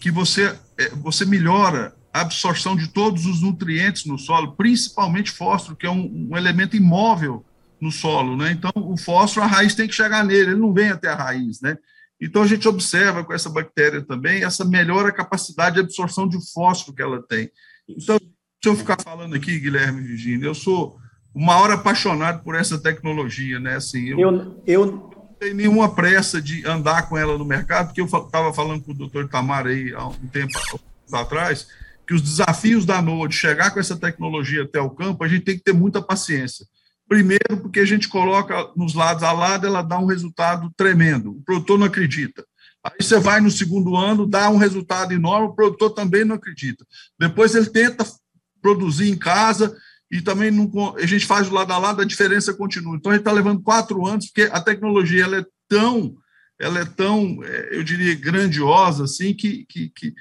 que 0.00 0.10
você, 0.10 0.52
é, 0.76 0.88
você 0.96 1.24
melhora 1.24 1.94
a 2.12 2.22
absorção 2.22 2.74
de 2.74 2.88
todos 2.88 3.26
os 3.26 3.40
nutrientes 3.40 4.06
no 4.06 4.18
solo, 4.18 4.56
principalmente 4.56 5.30
fósforo, 5.30 5.76
que 5.76 5.86
é 5.86 5.90
um, 5.90 6.28
um 6.32 6.36
elemento 6.36 6.76
imóvel 6.76 7.46
no 7.80 7.92
solo, 7.92 8.36
né? 8.36 8.50
Então, 8.50 8.72
o 8.74 8.96
fósforo, 8.96 9.46
a 9.46 9.48
raiz 9.48 9.76
tem 9.76 9.86
que 9.86 9.94
chegar 9.94 10.24
nele, 10.24 10.50
ele 10.50 10.60
não 10.60 10.72
vem 10.72 10.90
até 10.90 11.10
a 11.10 11.14
raiz, 11.14 11.60
né? 11.60 11.78
Então, 12.20 12.42
a 12.42 12.46
gente 12.46 12.66
observa 12.66 13.22
com 13.22 13.32
essa 13.32 13.48
bactéria 13.48 14.02
também 14.02 14.42
essa 14.42 14.64
melhora 14.64 15.12
capacidade 15.12 15.76
de 15.76 15.80
absorção 15.82 16.28
de 16.28 16.38
fósforo 16.52 16.96
que 16.96 17.02
ela 17.02 17.22
tem. 17.22 17.48
Então, 17.88 18.18
se 18.62 18.68
eu 18.68 18.76
ficar 18.76 18.96
falando 19.02 19.34
aqui, 19.34 19.58
Guilherme 19.58 20.02
Virginia, 20.02 20.46
eu 20.46 20.54
sou 20.54 20.98
o 21.32 21.40
maior 21.40 21.70
apaixonado 21.70 22.42
por 22.42 22.54
essa 22.54 22.78
tecnologia, 22.78 23.58
né? 23.58 23.76
Assim, 23.76 24.08
eu, 24.08 24.20
eu, 24.20 24.62
eu 24.66 24.86
não 24.86 25.36
tenho 25.38 25.54
nenhuma 25.54 25.94
pressa 25.94 26.42
de 26.42 26.66
andar 26.66 27.08
com 27.08 27.16
ela 27.16 27.38
no 27.38 27.44
mercado, 27.44 27.86
porque 27.86 28.00
eu 28.00 28.04
estava 28.04 28.52
falando 28.52 28.82
com 28.82 28.92
o 28.92 28.94
doutor 28.94 29.28
Tamar 29.28 29.66
aí 29.66 29.94
há 29.94 30.06
um 30.06 30.28
tempo 30.28 30.52
atrás, 31.12 31.68
que 32.06 32.12
os 32.12 32.20
desafios 32.20 32.84
da 32.84 33.00
NOAA 33.00 33.28
de 33.28 33.36
chegar 33.36 33.70
com 33.70 33.80
essa 33.80 33.96
tecnologia 33.96 34.64
até 34.64 34.80
o 34.80 34.90
campo, 34.90 35.24
a 35.24 35.28
gente 35.28 35.44
tem 35.44 35.56
que 35.56 35.64
ter 35.64 35.72
muita 35.72 36.02
paciência. 36.02 36.66
Primeiro, 37.08 37.56
porque 37.62 37.80
a 37.80 37.84
gente 37.84 38.08
coloca 38.08 38.70
nos 38.76 38.94
lados 38.94 39.22
a 39.22 39.32
lado, 39.32 39.66
ela 39.66 39.82
dá 39.82 39.98
um 39.98 40.06
resultado 40.06 40.70
tremendo. 40.76 41.30
O 41.30 41.42
produtor 41.42 41.78
não 41.78 41.86
acredita. 41.86 42.44
Aí 42.84 42.96
você 43.00 43.18
vai 43.18 43.40
no 43.40 43.50
segundo 43.50 43.96
ano, 43.96 44.26
dá 44.26 44.48
um 44.50 44.56
resultado 44.56 45.12
enorme, 45.12 45.48
o 45.48 45.54
produtor 45.54 45.90
também 45.90 46.24
não 46.24 46.36
acredita. 46.36 46.84
Depois 47.18 47.54
ele 47.54 47.66
tenta 47.66 48.04
produzir 48.60 49.10
em 49.10 49.16
casa 49.16 49.76
e 50.10 50.20
também 50.20 50.50
não, 50.50 50.96
a 50.96 51.06
gente 51.06 51.24
faz 51.24 51.48
do 51.48 51.54
lado 51.54 51.72
a 51.72 51.78
lado, 51.78 52.02
a 52.02 52.04
diferença 52.04 52.52
continua. 52.52 52.96
Então, 52.96 53.12
a 53.12 53.14
gente 53.14 53.22
está 53.22 53.32
levando 53.32 53.62
quatro 53.62 54.06
anos, 54.06 54.26
porque 54.26 54.50
a 54.52 54.60
tecnologia 54.60 55.24
ela 55.24 55.38
é 55.38 55.44
tão, 55.68 56.16
ela 56.58 56.80
é 56.80 56.84
tão, 56.84 57.38
é, 57.44 57.76
eu 57.76 57.84
diria, 57.84 58.14
grandiosa, 58.16 59.04
assim, 59.04 59.32
que, 59.32 59.64
que, 59.68 59.88
que 59.90 60.12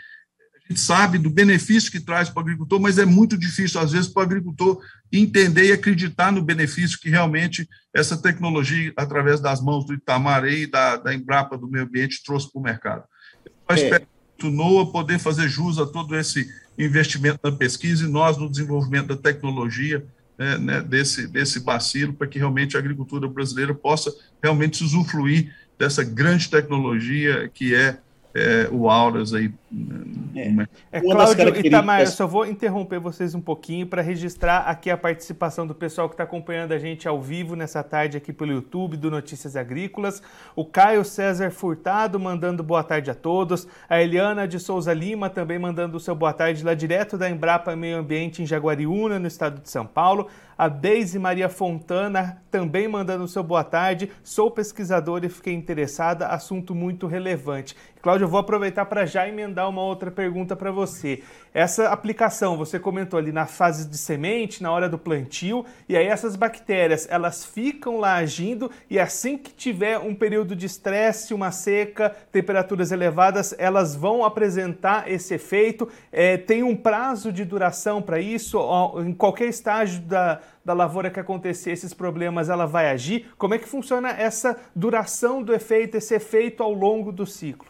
gente 0.70 0.80
sabe 0.80 1.18
do 1.18 1.32
benefício 1.32 1.92
que 1.92 2.00
traz 2.00 2.30
para 2.30 2.42
o 2.42 2.44
agricultor, 2.44 2.80
mas 2.80 3.00
é 3.00 3.06
muito 3.06 3.36
difícil, 3.36 3.82
às 3.82 3.92
vezes, 3.92 4.08
para 4.08 4.22
o 4.22 4.24
agricultor 4.24 4.80
entender 5.12 5.66
e 5.66 5.72
acreditar 5.72 6.32
no 6.32 6.44
benefício 6.44 7.00
que 7.00 7.10
realmente 7.10 7.68
essa 7.94 8.16
tecnologia, 8.16 8.94
através 8.96 9.40
das 9.40 9.60
mãos 9.62 9.86
do 9.86 9.96
Itamar 9.96 10.46
e 10.46 10.68
da, 10.68 10.98
da 10.98 11.14
Embrapa 11.14 11.58
do 11.58 11.68
Meio 11.68 11.86
Ambiente, 11.86 12.22
trouxe 12.24 12.52
para 12.52 12.60
o 12.60 12.64
mercado. 12.64 13.04
Eu 13.46 13.76
é. 13.76 13.84
espero 13.84 14.08
que 14.38 14.46
o 14.46 14.52
NOAA 14.52 14.92
poder 14.92 15.18
fazer 15.18 15.50
jus 15.50 15.80
a 15.80 15.88
todo 15.88 16.16
esse 16.16 16.48
investimento 16.80 17.40
na 17.44 17.52
pesquisa 17.52 18.06
e 18.06 18.10
nós 18.10 18.38
no 18.38 18.50
desenvolvimento 18.50 19.08
da 19.08 19.18
tecnologia 19.18 20.06
né, 20.38 20.58
né, 20.58 20.82
desse, 20.82 21.28
desse 21.28 21.60
bacilo, 21.60 22.14
para 22.14 22.26
que 22.26 22.40
realmente 22.40 22.78
a 22.78 22.80
agricultura 22.80 23.28
brasileira 23.28 23.74
possa 23.74 24.14
realmente 24.42 24.82
usufruir 24.84 25.54
dessa 25.78 26.04
grande 26.04 26.50
tecnologia 26.50 27.50
que 27.54 27.76
é 27.76 28.00
é, 28.40 28.70
o 28.72 28.90
Auras 28.90 29.34
aí. 29.34 29.52
Né, 29.72 30.68
é, 30.92 30.98
é 30.98 31.02
Cláudio 31.02 31.66
Itamar, 31.66 32.02
eu 32.02 32.08
só 32.08 32.26
vou 32.26 32.46
interromper 32.46 33.00
vocês 33.00 33.36
um 33.36 33.42
pouquinho 33.42 33.86
para 33.86 34.02
registrar 34.02 34.60
aqui 34.62 34.90
a 34.90 34.98
participação 34.98 35.68
do 35.68 35.76
pessoal 35.76 36.08
que 36.08 36.14
está 36.14 36.24
acompanhando 36.24 36.72
a 36.72 36.80
gente 36.80 37.08
ao 37.08 37.22
vivo 37.22 37.56
nessa 37.56 37.84
tarde 37.84 38.18
aqui 38.18 38.32
pelo 38.32 38.52
YouTube 38.52 38.98
do 38.98 39.12
Notícias 39.12 39.56
Agrícolas. 39.56 40.22
O 40.56 40.66
Caio 40.66 41.04
César 41.04 41.52
Furtado 41.52 42.20
mandando 42.20 42.64
boa 42.64 42.84
tarde 42.84 43.12
a 43.12 43.16
todos. 43.16 43.68
A 43.90 44.02
Eliana 44.02 44.48
de 44.48 44.60
Souza 44.60 44.94
Lima 44.94 45.30
também 45.30 45.60
mandando 45.60 45.98
o 45.98 46.00
seu 46.00 46.16
boa 46.16 46.34
tarde 46.34 46.64
lá 46.64 46.74
direto 46.74 47.18
da 47.18 47.30
Embrapa 47.30 47.76
Meio 47.76 47.98
Ambiente 47.98 48.42
em 48.42 48.46
Jaguariúna, 48.46 49.20
no 49.20 49.28
estado 49.28 49.62
de 49.62 49.70
São 49.70 49.86
Paulo. 49.86 50.28
A 50.60 50.68
Deise 50.68 51.18
Maria 51.18 51.48
Fontana 51.48 52.42
também 52.52 52.86
mandando 52.86 53.24
o 53.24 53.28
seu 53.30 53.42
boa 53.42 53.64
tarde. 53.64 54.12
Sou 54.22 54.52
pesquisadora 54.52 55.26
e 55.26 55.30
fiquei 55.30 55.54
interessada, 55.54 56.28
assunto 56.28 56.76
muito 56.76 57.08
relevante. 57.08 57.78
Cláudio, 58.02 58.24
eu 58.24 58.30
vou 58.30 58.40
aproveitar 58.40 58.86
para 58.86 59.06
já 59.06 59.28
emendar 59.28 59.68
uma 59.68 59.82
outra 59.82 60.10
pergunta 60.10 60.56
para 60.56 60.72
você. 60.72 61.22
Essa 61.54 61.90
aplicação, 61.90 62.56
você 62.56 62.80
comentou 62.80 63.20
ali 63.20 63.34
na 63.34 63.46
fase 63.46 63.90
de 63.90 63.98
semente, 63.98 64.64
na 64.64 64.72
hora 64.72 64.88
do 64.88 64.98
plantio, 64.98 65.66
e 65.88 65.98
aí 65.98 66.06
essas 66.08 66.38
bactérias, 66.38 67.06
elas 67.10 67.44
ficam 67.44 68.00
lá 68.00 68.14
agindo 68.14 68.72
e 68.90 68.98
assim 68.98 69.38
que 69.38 69.54
tiver 69.54 69.98
um 70.00 70.16
período 70.16 70.56
de 70.56 70.66
estresse, 70.66 71.34
uma 71.34 71.52
seca, 71.52 72.16
temperaturas 72.32 72.94
elevadas, 72.94 73.54
elas 73.58 73.98
vão 73.98 74.24
apresentar 74.24 75.12
esse 75.12 75.34
efeito. 75.34 75.86
É, 76.10 76.38
tem 76.38 76.64
um 76.64 76.78
prazo 76.78 77.34
de 77.34 77.44
duração 77.44 78.02
para 78.02 78.18
isso? 78.18 78.58
Em 79.06 79.14
qualquer 79.14 79.50
estágio 79.50 80.00
da, 80.04 80.40
da 80.64 80.74
lavoura 80.74 81.10
que 81.10 81.20
acontecer 81.20 81.72
esses 81.72 81.94
problemas, 81.94 82.48
ela 82.48 82.66
vai 82.66 82.90
agir? 82.90 83.30
Como 83.38 83.56
é 83.56 83.58
que 83.58 83.68
funciona 83.68 84.10
essa 84.12 84.56
duração 84.74 85.44
do 85.44 85.54
efeito, 85.54 85.98
esse 85.98 86.16
efeito 86.16 86.64
ao 86.64 86.72
longo 86.72 87.12
do 87.12 87.26
ciclo? 87.26 87.69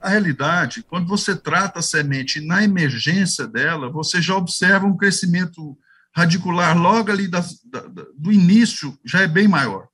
A 0.00 0.10
realidade, 0.10 0.82
quando 0.82 1.06
você 1.06 1.34
trata 1.34 1.80
a 1.80 1.82
semente 1.82 2.40
na 2.40 2.62
emergência 2.62 3.46
dela, 3.46 3.90
você 3.90 4.20
já 4.20 4.36
observa 4.36 4.86
um 4.86 4.96
crescimento 4.96 5.76
radicular 6.14 6.76
logo 6.76 7.10
ali 7.10 7.28
da, 7.28 7.44
da, 7.64 7.80
do 8.16 8.32
início, 8.32 8.98
já 9.04 9.20
é 9.20 9.26
bem 9.26 9.46
maior. 9.46 9.88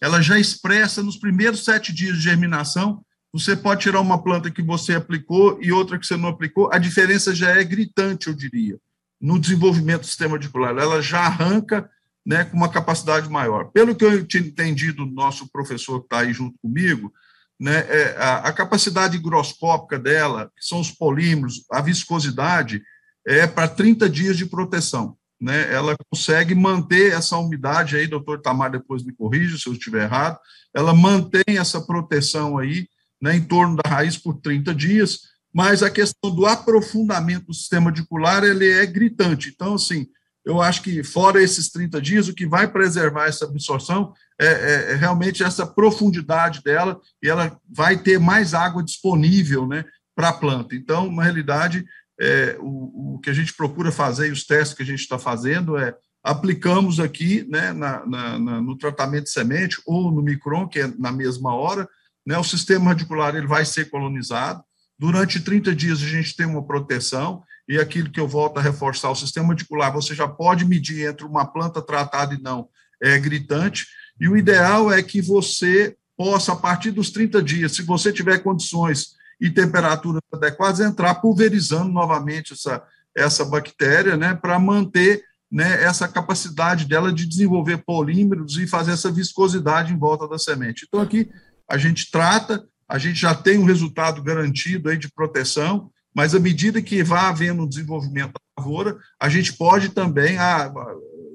Ela 0.00 0.20
já 0.20 0.38
expressa 0.38 1.02
nos 1.02 1.16
primeiros 1.16 1.64
sete 1.64 1.92
dias 1.92 2.16
de 2.16 2.22
germinação. 2.22 3.04
Você 3.32 3.56
pode 3.56 3.82
tirar 3.82 4.00
uma 4.00 4.22
planta 4.22 4.50
que 4.50 4.62
você 4.62 4.94
aplicou 4.94 5.58
e 5.60 5.70
outra 5.70 5.98
que 5.98 6.06
você 6.06 6.16
não 6.16 6.28
aplicou, 6.28 6.70
a 6.72 6.78
diferença 6.78 7.34
já 7.34 7.50
é 7.50 7.62
gritante, 7.62 8.28
eu 8.28 8.34
diria, 8.34 8.78
no 9.20 9.38
desenvolvimento 9.38 10.00
do 10.00 10.06
sistema 10.06 10.34
radicular. 10.34 10.76
Ela 10.76 11.02
já 11.02 11.20
arranca 11.20 11.88
né, 12.24 12.44
com 12.44 12.56
uma 12.56 12.68
capacidade 12.68 13.28
maior. 13.28 13.70
Pelo 13.72 13.94
que 13.94 14.04
eu 14.04 14.24
tinha 14.26 14.42
entendido 14.42 15.04
do 15.04 15.12
nosso 15.12 15.48
professor 15.48 16.00
que 16.00 16.06
está 16.06 16.20
aí 16.20 16.32
junto 16.32 16.58
comigo, 16.60 17.12
né, 17.58 17.78
é, 17.88 18.16
a, 18.18 18.36
a, 18.48 18.52
capacidade 18.52 19.16
higroscópica 19.16 19.98
dela, 19.98 20.50
que 20.56 20.64
são 20.64 20.80
os 20.80 20.90
polímeros, 20.90 21.64
a 21.72 21.80
viscosidade, 21.80 22.82
é 23.26 23.46
para 23.46 23.66
30 23.66 24.08
dias 24.08 24.36
de 24.36 24.46
proteção. 24.46 25.16
Né, 25.40 25.72
ela 25.72 25.96
consegue 26.10 26.54
manter 26.54 27.12
essa 27.12 27.36
umidade 27.36 27.96
aí, 27.96 28.06
doutor 28.06 28.40
Tamar 28.40 28.72
depois 28.72 29.04
me 29.04 29.12
corrija 29.12 29.56
se 29.56 29.68
eu 29.68 29.72
estiver 29.72 30.02
errado, 30.02 30.38
ela 30.74 30.92
mantém 30.92 31.58
essa 31.58 31.80
proteção 31.80 32.58
aí, 32.58 32.88
né, 33.20 33.36
em 33.36 33.44
torno 33.44 33.76
da 33.76 33.88
raiz 33.88 34.16
por 34.16 34.40
30 34.40 34.74
dias, 34.74 35.20
mas 35.52 35.82
a 35.82 35.90
questão 35.90 36.34
do 36.34 36.46
aprofundamento 36.46 37.46
do 37.46 37.54
sistema 37.54 37.90
radicular, 37.90 38.44
ele 38.44 38.68
é 38.68 38.84
gritante. 38.86 39.50
Então, 39.54 39.74
assim, 39.74 40.06
eu 40.48 40.62
acho 40.62 40.80
que 40.80 41.04
fora 41.04 41.42
esses 41.42 41.68
30 41.68 42.00
dias, 42.00 42.26
o 42.26 42.34
que 42.34 42.46
vai 42.46 42.66
preservar 42.66 43.26
essa 43.26 43.44
absorção 43.44 44.14
é, 44.40 44.46
é, 44.46 44.92
é, 44.92 44.94
realmente 44.94 45.42
essa 45.42 45.66
profundidade 45.66 46.62
dela 46.62 46.98
e 47.22 47.28
ela 47.28 47.60
vai 47.70 47.98
ter 47.98 48.18
mais 48.18 48.54
água 48.54 48.82
disponível 48.82 49.66
né, 49.66 49.84
para 50.16 50.30
a 50.30 50.32
planta. 50.32 50.74
Então, 50.74 51.12
na 51.12 51.22
realidade, 51.22 51.84
é, 52.18 52.56
o, 52.60 53.16
o, 53.16 53.18
que 53.18 53.28
a 53.28 53.34
gente 53.34 53.52
procura 53.52 53.92
fazer 53.92 54.28
e 54.28 54.32
os 54.32 54.46
testes 54.46 54.74
que 54.74 54.82
a 54.82 54.86
gente 54.86 55.00
está 55.00 55.18
fazendo 55.18 55.76
é 55.76 55.94
aplicamos 56.24 56.98
aqui 56.98 57.46
né, 57.46 57.74
na, 57.74 58.06
na, 58.06 58.38
na, 58.38 58.60
no 58.62 58.74
tratamento 58.78 59.24
de 59.24 59.30
semente 59.30 59.76
ou 59.84 60.10
no 60.10 60.22
micron, 60.22 60.66
que 60.66 60.80
é 60.80 60.86
na 60.98 61.12
mesma 61.12 61.54
hora, 61.54 61.86
né, 62.26 62.38
o 62.38 62.44
sistema 62.44 62.86
radicular 62.86 63.36
ele 63.36 63.46
vai 63.46 63.66
ser 63.66 63.90
colonizado. 63.90 64.64
Durante 64.98 65.40
30 65.40 65.74
dias 65.74 66.02
a 66.02 66.06
gente 66.06 66.34
tem 66.34 66.46
uma 66.46 66.66
proteção 66.66 67.42
e 67.68 67.78
aquilo 67.78 68.10
que 68.10 68.18
eu 68.18 68.26
volto 68.26 68.58
a 68.58 68.62
reforçar, 68.62 69.10
o 69.10 69.14
sistema 69.14 69.48
radicular, 69.48 69.92
você 69.92 70.14
já 70.14 70.26
pode 70.26 70.64
medir 70.64 71.06
entre 71.06 71.26
uma 71.26 71.44
planta 71.44 71.82
tratada 71.82 72.34
e 72.34 72.40
não, 72.40 72.68
é 73.00 73.18
gritante, 73.18 73.86
e 74.18 74.28
o 74.28 74.36
ideal 74.36 74.90
é 74.90 75.02
que 75.02 75.20
você 75.20 75.96
possa, 76.16 76.52
a 76.52 76.56
partir 76.56 76.90
dos 76.90 77.10
30 77.10 77.42
dias, 77.42 77.72
se 77.72 77.82
você 77.82 78.12
tiver 78.12 78.38
condições 78.38 79.16
e 79.40 79.50
temperaturas 79.50 80.20
adequadas, 80.32 80.80
entrar 80.80 81.16
pulverizando 81.16 81.92
novamente 81.92 82.54
essa, 82.54 82.82
essa 83.14 83.44
bactéria, 83.44 84.16
né, 84.16 84.34
para 84.34 84.58
manter 84.58 85.22
né, 85.50 85.82
essa 85.82 86.08
capacidade 86.08 86.86
dela 86.86 87.12
de 87.12 87.26
desenvolver 87.26 87.78
polímeros 87.78 88.56
e 88.56 88.66
fazer 88.66 88.92
essa 88.92 89.12
viscosidade 89.12 89.92
em 89.92 89.98
volta 89.98 90.26
da 90.26 90.38
semente. 90.38 90.86
Então, 90.88 91.00
aqui 91.00 91.30
a 91.68 91.78
gente 91.78 92.10
trata, 92.10 92.66
a 92.88 92.98
gente 92.98 93.20
já 93.20 93.34
tem 93.34 93.58
um 93.58 93.64
resultado 93.64 94.22
garantido 94.22 94.88
aí 94.88 94.96
de 94.96 95.10
proteção, 95.10 95.90
mas 96.18 96.34
à 96.34 96.40
medida 96.40 96.82
que 96.82 97.00
vá 97.04 97.28
havendo 97.28 97.62
um 97.62 97.68
desenvolvimento 97.68 98.32
da 98.32 98.40
lavoura, 98.60 98.98
a 99.20 99.28
gente 99.28 99.52
pode 99.52 99.90
também, 99.90 100.36
ah, 100.36 100.68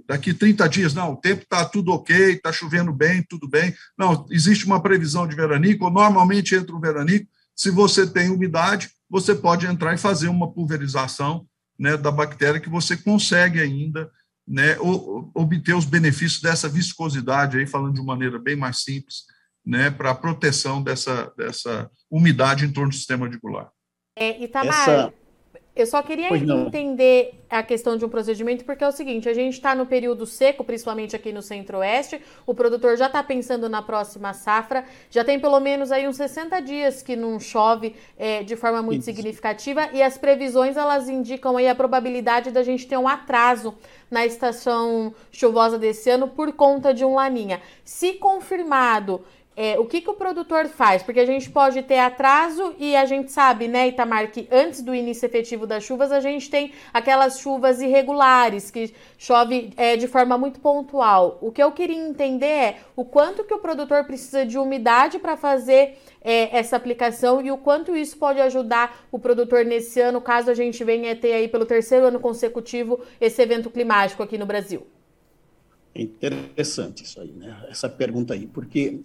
daqui 0.05 0.33
30 0.33 0.67
dias, 0.67 0.93
não, 0.93 1.13
o 1.13 1.15
tempo 1.15 1.43
está 1.43 1.63
tudo 1.63 1.93
ok, 1.93 2.33
está 2.33 2.51
chovendo 2.51 2.91
bem, 2.91 3.23
tudo 3.23 3.47
bem. 3.47 3.73
Não, 3.97 4.25
existe 4.29 4.65
uma 4.65 4.83
previsão 4.83 5.25
de 5.25 5.37
veranico, 5.37 5.89
normalmente 5.89 6.53
entra 6.53 6.75
o 6.75 6.81
veranico, 6.81 7.31
se 7.55 7.71
você 7.71 8.05
tem 8.05 8.29
umidade, 8.29 8.89
você 9.09 9.33
pode 9.33 9.65
entrar 9.65 9.93
e 9.93 9.97
fazer 9.97 10.27
uma 10.27 10.51
pulverização 10.51 11.47
né, 11.79 11.95
da 11.95 12.11
bactéria 12.11 12.59
que 12.59 12.69
você 12.69 12.97
consegue 12.97 13.61
ainda 13.61 14.11
né, 14.45 14.75
obter 15.33 15.77
os 15.77 15.85
benefícios 15.85 16.41
dessa 16.41 16.67
viscosidade, 16.67 17.57
aí, 17.57 17.65
falando 17.65 17.93
de 17.93 18.05
maneira 18.05 18.37
bem 18.37 18.57
mais 18.57 18.83
simples, 18.83 19.19
né, 19.65 19.89
para 19.89 20.09
a 20.09 20.15
proteção 20.15 20.83
dessa, 20.83 21.31
dessa 21.37 21.89
umidade 22.11 22.65
em 22.65 22.69
torno 22.73 22.89
do 22.89 22.95
sistema 22.97 23.27
radicular. 23.27 23.71
É, 24.15 24.43
Itamar, 24.43 24.89
Essa... 24.89 25.13
Eu 25.75 25.87
só 25.87 26.03
queria 26.03 26.29
entender 26.37 27.33
a 27.49 27.63
questão 27.63 27.97
de 27.97 28.05
um 28.05 28.09
procedimento, 28.09 28.63
porque 28.63 28.83
é 28.83 28.87
o 28.87 28.91
seguinte: 28.91 29.27
a 29.27 29.33
gente 29.33 29.53
está 29.53 29.73
no 29.73 29.87
período 29.87 30.23
seco, 30.23 30.63
principalmente 30.63 31.15
aqui 31.15 31.33
no 31.33 31.41
Centro-Oeste, 31.41 32.21
o 32.45 32.53
produtor 32.53 32.95
já 32.95 33.07
está 33.07 33.23
pensando 33.23 33.67
na 33.67 33.81
próxima 33.81 34.33
safra, 34.33 34.85
já 35.09 35.23
tem 35.23 35.39
pelo 35.39 35.59
menos 35.59 35.91
aí 35.91 36.07
uns 36.07 36.15
60 36.17 36.61
dias 36.61 37.01
que 37.01 37.15
não 37.15 37.39
chove 37.39 37.95
é, 38.15 38.43
de 38.43 38.55
forma 38.55 38.83
muito 38.83 38.99
Isso. 38.99 39.05
significativa, 39.05 39.89
e 39.91 40.03
as 40.03 40.15
previsões 40.15 40.77
elas 40.77 41.09
indicam 41.09 41.57
aí 41.57 41.67
a 41.67 41.73
probabilidade 41.73 42.51
da 42.51 42.61
gente 42.61 42.85
ter 42.85 42.97
um 42.97 43.07
atraso 43.07 43.73
na 44.11 44.27
estação 44.27 45.11
chuvosa 45.31 45.79
desse 45.79 46.07
ano 46.07 46.27
por 46.27 46.53
conta 46.53 46.93
de 46.93 47.03
um 47.03 47.15
laninha. 47.15 47.59
Se 47.83 48.13
confirmado 48.13 49.25
é, 49.55 49.79
o 49.79 49.85
que, 49.85 50.01
que 50.01 50.09
o 50.09 50.15
produtor 50.15 50.67
faz? 50.67 51.03
Porque 51.03 51.19
a 51.19 51.25
gente 51.25 51.49
pode 51.49 51.81
ter 51.83 51.99
atraso 51.99 52.73
e 52.79 52.95
a 52.95 53.05
gente 53.05 53.31
sabe, 53.31 53.67
né, 53.67 53.87
Itamar, 53.87 54.31
que 54.31 54.47
antes 54.51 54.81
do 54.81 54.95
início 54.95 55.25
efetivo 55.25 55.67
das 55.67 55.83
chuvas, 55.83 56.11
a 56.11 56.19
gente 56.19 56.49
tem 56.49 56.71
aquelas 56.91 57.39
chuvas 57.39 57.81
irregulares, 57.81 58.71
que 58.71 58.93
chove 59.17 59.71
é, 59.77 59.95
de 59.95 60.07
forma 60.07 60.37
muito 60.37 60.59
pontual. 60.59 61.37
O 61.41 61.51
que 61.51 61.61
eu 61.61 61.71
queria 61.71 61.95
entender 61.95 62.45
é 62.45 62.77
o 62.95 63.05
quanto 63.05 63.43
que 63.43 63.53
o 63.53 63.59
produtor 63.59 64.03
precisa 64.05 64.45
de 64.45 64.57
umidade 64.57 65.19
para 65.19 65.37
fazer 65.37 65.99
é, 66.23 66.57
essa 66.57 66.75
aplicação 66.75 67.41
e 67.41 67.51
o 67.51 67.57
quanto 67.57 67.95
isso 67.95 68.17
pode 68.17 68.39
ajudar 68.39 69.05
o 69.11 69.19
produtor 69.19 69.63
nesse 69.65 69.99
ano, 69.99 70.19
caso 70.19 70.49
a 70.49 70.55
gente 70.55 70.83
venha 70.83 71.15
ter 71.15 71.33
aí 71.33 71.47
pelo 71.47 71.65
terceiro 71.65 72.07
ano 72.07 72.19
consecutivo 72.19 73.01
esse 73.21 73.41
evento 73.41 73.69
climático 73.69 74.23
aqui 74.23 74.37
no 74.37 74.45
Brasil. 74.45 74.87
Interessante 75.95 77.03
isso 77.03 77.21
aí, 77.21 77.31
né? 77.31 77.55
Essa 77.69 77.87
pergunta 77.87 78.33
aí, 78.33 78.47
porque 78.47 79.01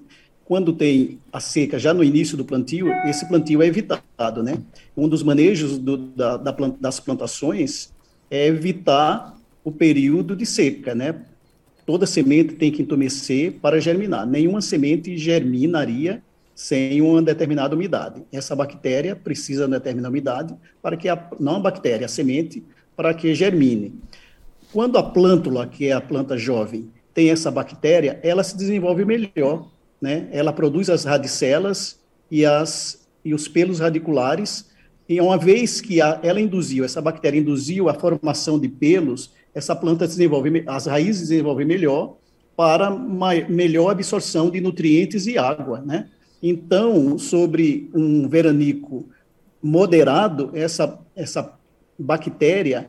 quando 0.48 0.72
tem 0.72 1.18
a 1.30 1.40
seca 1.40 1.78
já 1.78 1.92
no 1.92 2.02
início 2.02 2.34
do 2.34 2.42
plantio, 2.42 2.90
esse 3.04 3.28
plantio 3.28 3.60
é 3.60 3.66
evitado, 3.66 4.42
né? 4.42 4.56
Um 4.96 5.06
dos 5.06 5.22
manejos 5.22 5.76
do, 5.76 5.98
da, 5.98 6.38
da, 6.38 6.56
das 6.80 6.98
plantações 6.98 7.92
é 8.30 8.46
evitar 8.46 9.38
o 9.62 9.70
período 9.70 10.34
de 10.34 10.46
seca, 10.46 10.94
né? 10.94 11.16
Toda 11.84 12.06
semente 12.06 12.54
tem 12.54 12.72
que 12.72 12.80
entumecer 12.80 13.58
para 13.60 13.78
germinar. 13.78 14.26
Nenhuma 14.26 14.62
semente 14.62 15.18
germinaria 15.18 16.22
sem 16.54 17.02
uma 17.02 17.20
determinada 17.20 17.76
umidade. 17.76 18.22
Essa 18.32 18.56
bactéria 18.56 19.14
precisa 19.14 19.66
de 19.66 19.72
determinada 19.72 20.08
umidade 20.08 20.56
para 20.80 20.96
que 20.96 21.10
a, 21.10 21.28
não 21.38 21.56
a 21.56 21.60
bactéria, 21.60 22.06
a 22.06 22.08
semente, 22.08 22.64
para 22.96 23.12
que 23.12 23.34
germine. 23.34 24.00
Quando 24.72 24.96
a 24.96 25.02
plântula, 25.02 25.66
que 25.66 25.88
é 25.88 25.92
a 25.92 26.00
planta 26.00 26.38
jovem, 26.38 26.90
tem 27.12 27.28
essa 27.28 27.50
bactéria, 27.50 28.18
ela 28.22 28.42
se 28.42 28.56
desenvolve 28.56 29.04
melhor 29.04 29.68
né? 30.00 30.28
Ela 30.30 30.52
produz 30.52 30.88
as 30.88 31.04
radicelas 31.04 31.98
e, 32.30 32.44
as, 32.44 33.06
e 33.24 33.34
os 33.34 33.48
pelos 33.48 33.80
radiculares, 33.80 34.68
e 35.08 35.20
uma 35.20 35.38
vez 35.38 35.80
que 35.80 36.00
a, 36.00 36.20
ela 36.22 36.40
induziu, 36.40 36.84
essa 36.84 37.00
bactéria 37.00 37.38
induziu 37.38 37.88
a 37.88 37.94
formação 37.94 38.58
de 38.58 38.68
pelos, 38.68 39.32
essa 39.54 39.74
planta 39.74 40.06
desenvolve, 40.06 40.62
as 40.66 40.86
raízes 40.86 41.28
desenvolvem 41.28 41.66
melhor 41.66 42.16
para 42.54 42.90
melhor 42.90 43.90
absorção 43.90 44.50
de 44.50 44.60
nutrientes 44.60 45.26
e 45.26 45.38
água, 45.38 45.80
né? 45.80 46.08
Então, 46.42 47.18
sobre 47.18 47.90
um 47.94 48.28
veranico 48.28 49.08
moderado, 49.62 50.50
essa, 50.54 50.98
essa 51.14 51.56
bactéria, 51.98 52.88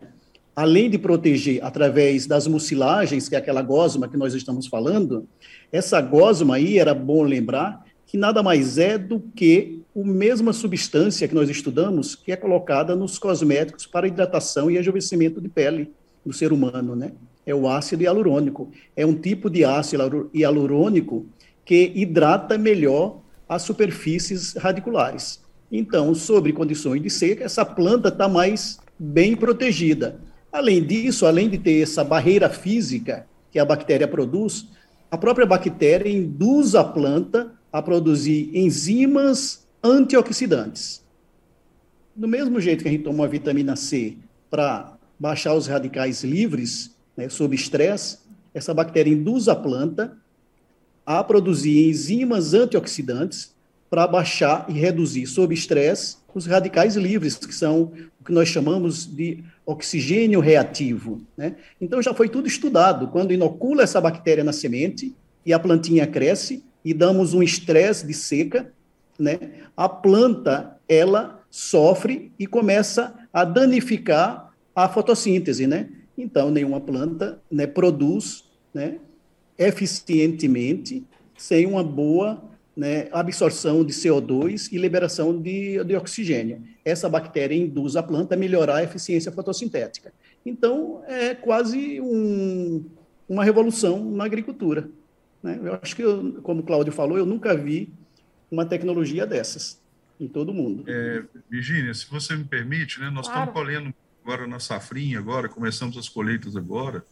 além 0.60 0.89
de 0.89 0.98
proteger 0.98 1.63
através 1.63 2.28
das 2.28 2.45
mucilagens, 2.45 3.30
que 3.30 3.36
é 3.36 3.38
aquela 3.38 3.62
gosma 3.62 4.10
que 4.10 4.17
nós 4.17 4.34
estamos 4.34 4.67
falando, 4.67 5.26
essa 5.72 6.02
gosma 6.02 6.58
aí, 6.58 6.78
era 6.78 6.93
bom 6.93 7.24
lembrar, 7.24 7.86
que 8.06 8.17
nada 8.17 8.43
mais 8.43 8.78
é 8.78 8.98
do 8.98 9.22
que 9.22 9.82
a 9.95 10.04
mesma 10.04 10.52
substância 10.52 11.26
que 11.30 11.34
nós 11.34 11.50
estudamos, 11.50 12.13
que 12.13 12.34
é 12.34 12.36
colocada 12.36 12.93
nos 12.93 13.17
cosméticos 13.17 13.88
para 13.88 14.06
hidratação 14.06 14.69
e 14.69 14.74
rejuvenescimento 14.74 15.39
de 15.39 15.48
pele 15.48 15.93
do 16.26 16.34
ser 16.34 16.52
humano, 16.52 16.93
né? 16.93 17.13
É 17.45 17.56
o 17.56 17.65
ácido 17.65 18.04
hialurônico. 18.04 18.69
É 18.98 19.06
um 19.06 19.13
tipo 19.13 19.50
de 19.50 19.63
ácido 19.63 20.30
hialurônico 20.34 21.26
que 21.63 21.93
hidrata 21.95 22.58
melhor 22.58 23.22
as 23.48 23.62
superfícies 23.62 24.56
radiculares. 24.56 25.41
Então, 25.72 26.13
sobre 26.13 26.52
condições 26.52 27.02
de 27.02 27.10
seca, 27.10 27.45
essa 27.45 27.63
planta 27.63 28.10
está 28.10 28.28
mais 28.28 28.78
bem 29.00 29.38
protegida. 29.38 30.19
Além 30.52 30.84
disso, 30.84 31.26
além 31.26 31.50
de 31.50 31.58
ter 31.58 31.82
essa 31.82 32.04
barreira 32.04 32.50
física 32.50 33.28
que 33.52 33.60
a 33.60 33.66
bactéria 33.66 34.08
produz, 34.08 34.68
a 35.12 35.18
própria 35.18 35.46
bactéria 35.46 36.10
induz 36.10 36.76
a 36.76 36.84
planta 36.84 37.52
a 37.72 37.82
produzir 37.82 38.52
enzimas 38.54 39.68
antioxidantes. 39.84 41.04
Do 42.16 42.28
mesmo 42.28 42.60
jeito 42.60 42.84
que 42.84 42.90
a 42.90 42.92
gente 42.92 43.04
toma 43.04 43.26
a 43.26 43.28
vitamina 43.28 43.76
C 43.76 44.18
para 44.50 44.98
baixar 45.20 45.54
os 45.54 45.68
radicais 45.68 46.24
livres 46.24 46.96
né, 47.16 47.30
sob 47.30 47.56
estresse, 47.56 48.20
essa 48.54 48.74
bactéria 48.74 49.12
induz 49.12 49.48
a 49.48 49.56
planta 49.56 50.18
a 51.06 51.24
produzir 51.24 51.90
enzimas 51.90 52.54
antioxidantes 52.54 53.54
para 53.90 54.06
baixar 54.08 54.66
e 54.70 54.74
reduzir 54.74 55.26
sob 55.26 55.54
estresse 55.54 56.18
os 56.34 56.46
radicais 56.46 56.96
livres, 56.96 57.36
que 57.36 57.54
são 57.54 57.92
que 58.30 58.34
nós 58.34 58.48
chamamos 58.48 59.08
de 59.08 59.44
oxigênio 59.65 60.39
reativo. 60.39 61.20
Né? 61.36 61.56
Então 61.82 62.00
já 62.00 62.13
foi 62.13 62.30
tudo 62.30 62.48
estudado. 62.48 63.08
Quando 63.08 63.34
inocula 63.34 63.82
essa 63.82 64.00
bactéria 64.00 64.44
na 64.44 64.54
semente 64.54 65.15
e 65.44 65.52
a 65.52 65.58
plantinha 65.58 66.06
cresce 66.06 66.63
e 66.86 66.94
damos 66.94 67.34
um 67.34 67.42
estresse 67.42 68.06
de 68.06 68.13
seca, 68.13 68.72
né? 69.18 69.39
a 69.76 69.89
planta 69.89 70.78
ela 70.88 71.44
sofre 71.50 72.32
e 72.38 72.46
começa 72.46 73.15
a 73.34 73.44
danificar 73.44 74.54
a 74.76 74.88
fotossíntese, 74.88 75.65
né? 75.65 75.89
Então 76.15 76.52
nenhuma 76.52 76.80
planta 76.80 77.42
né, 77.52 77.65
produz 77.65 78.44
né, 78.72 79.00
eficientemente 79.58 81.04
sem 81.36 81.65
uma 81.65 81.84
boa 81.84 82.44
né, 82.80 83.10
absorção 83.12 83.84
de 83.84 83.92
CO2 83.92 84.70
e 84.72 84.78
liberação 84.78 85.38
de, 85.38 85.84
de 85.84 85.96
oxigênio. 85.98 86.63
Essa 86.86 87.10
bactéria 87.10 87.54
induz 87.54 87.98
a 87.98 88.02
planta 88.02 88.36
a 88.36 88.38
melhorar 88.38 88.78
a 88.78 88.84
eficiência 88.84 89.34
fotossintética. 89.34 90.13
Então, 90.46 91.04
é 91.06 91.36
quase 91.36 92.00
um, 92.00 92.86
uma 93.28 93.44
revolução 93.44 94.10
na 94.10 94.24
agricultura. 94.24 94.89
Né? 95.44 95.60
Eu 95.62 95.78
acho 95.82 95.94
que, 95.94 96.02
eu, 96.02 96.39
como 96.42 96.62
o 96.62 96.63
Cláudio 96.63 96.94
falou, 96.94 97.18
eu 97.18 97.26
nunca 97.26 97.54
vi 97.54 97.92
uma 98.50 98.65
tecnologia 98.65 99.28
dessas 99.28 99.82
em 100.18 100.30
todo 100.30 100.50
o 100.50 100.54
mundo. 100.54 100.86
É, 100.88 101.22
Virginia, 101.50 101.94
se 101.94 102.10
você 102.10 102.34
me 102.34 102.46
permite, 102.46 102.98
né, 103.02 103.10
nós 103.10 103.28
claro. 103.28 103.50
estamos 103.50 103.62
colhendo 103.62 103.94
agora 104.24 104.48
na 104.48 104.60
safrinha, 104.60 105.20
agora, 105.20 105.50
começamos 105.50 105.98
as 105.98 106.08
colheitas 106.08 106.56
agora, 106.56 107.04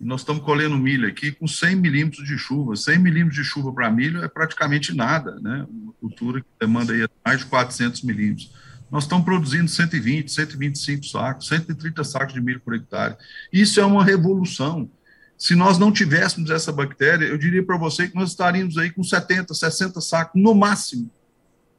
nós 0.00 0.20
estamos 0.20 0.44
colhendo 0.44 0.78
milho 0.78 1.08
aqui 1.08 1.32
com 1.32 1.48
100 1.48 1.76
milímetros 1.76 2.26
de 2.26 2.38
chuva. 2.38 2.76
100 2.76 2.98
milímetros 2.98 3.36
de 3.36 3.44
chuva 3.44 3.72
para 3.72 3.90
milho 3.90 4.22
é 4.22 4.28
praticamente 4.28 4.94
nada, 4.94 5.40
né? 5.40 5.66
Uma 5.68 5.92
cultura 5.94 6.40
que 6.40 6.46
demanda 6.60 6.92
aí 6.92 7.06
mais 7.24 7.40
de 7.40 7.46
400 7.46 8.02
milímetros. 8.02 8.52
Nós 8.90 9.04
estamos 9.04 9.24
produzindo 9.24 9.68
120, 9.68 10.30
125 10.30 11.04
sacos, 11.04 11.48
130 11.48 12.04
sacos 12.04 12.32
de 12.32 12.40
milho 12.40 12.60
por 12.60 12.74
hectare. 12.74 13.16
Isso 13.52 13.80
é 13.80 13.84
uma 13.84 14.04
revolução. 14.04 14.88
Se 15.36 15.54
nós 15.54 15.78
não 15.78 15.92
tivéssemos 15.92 16.50
essa 16.50 16.72
bactéria, 16.72 17.26
eu 17.26 17.36
diria 17.36 17.62
para 17.62 17.76
você 17.76 18.08
que 18.08 18.14
nós 18.14 18.30
estaríamos 18.30 18.78
aí 18.78 18.90
com 18.90 19.02
70, 19.02 19.52
60 19.52 20.00
sacos 20.00 20.40
no 20.40 20.54
máximo. 20.54 21.10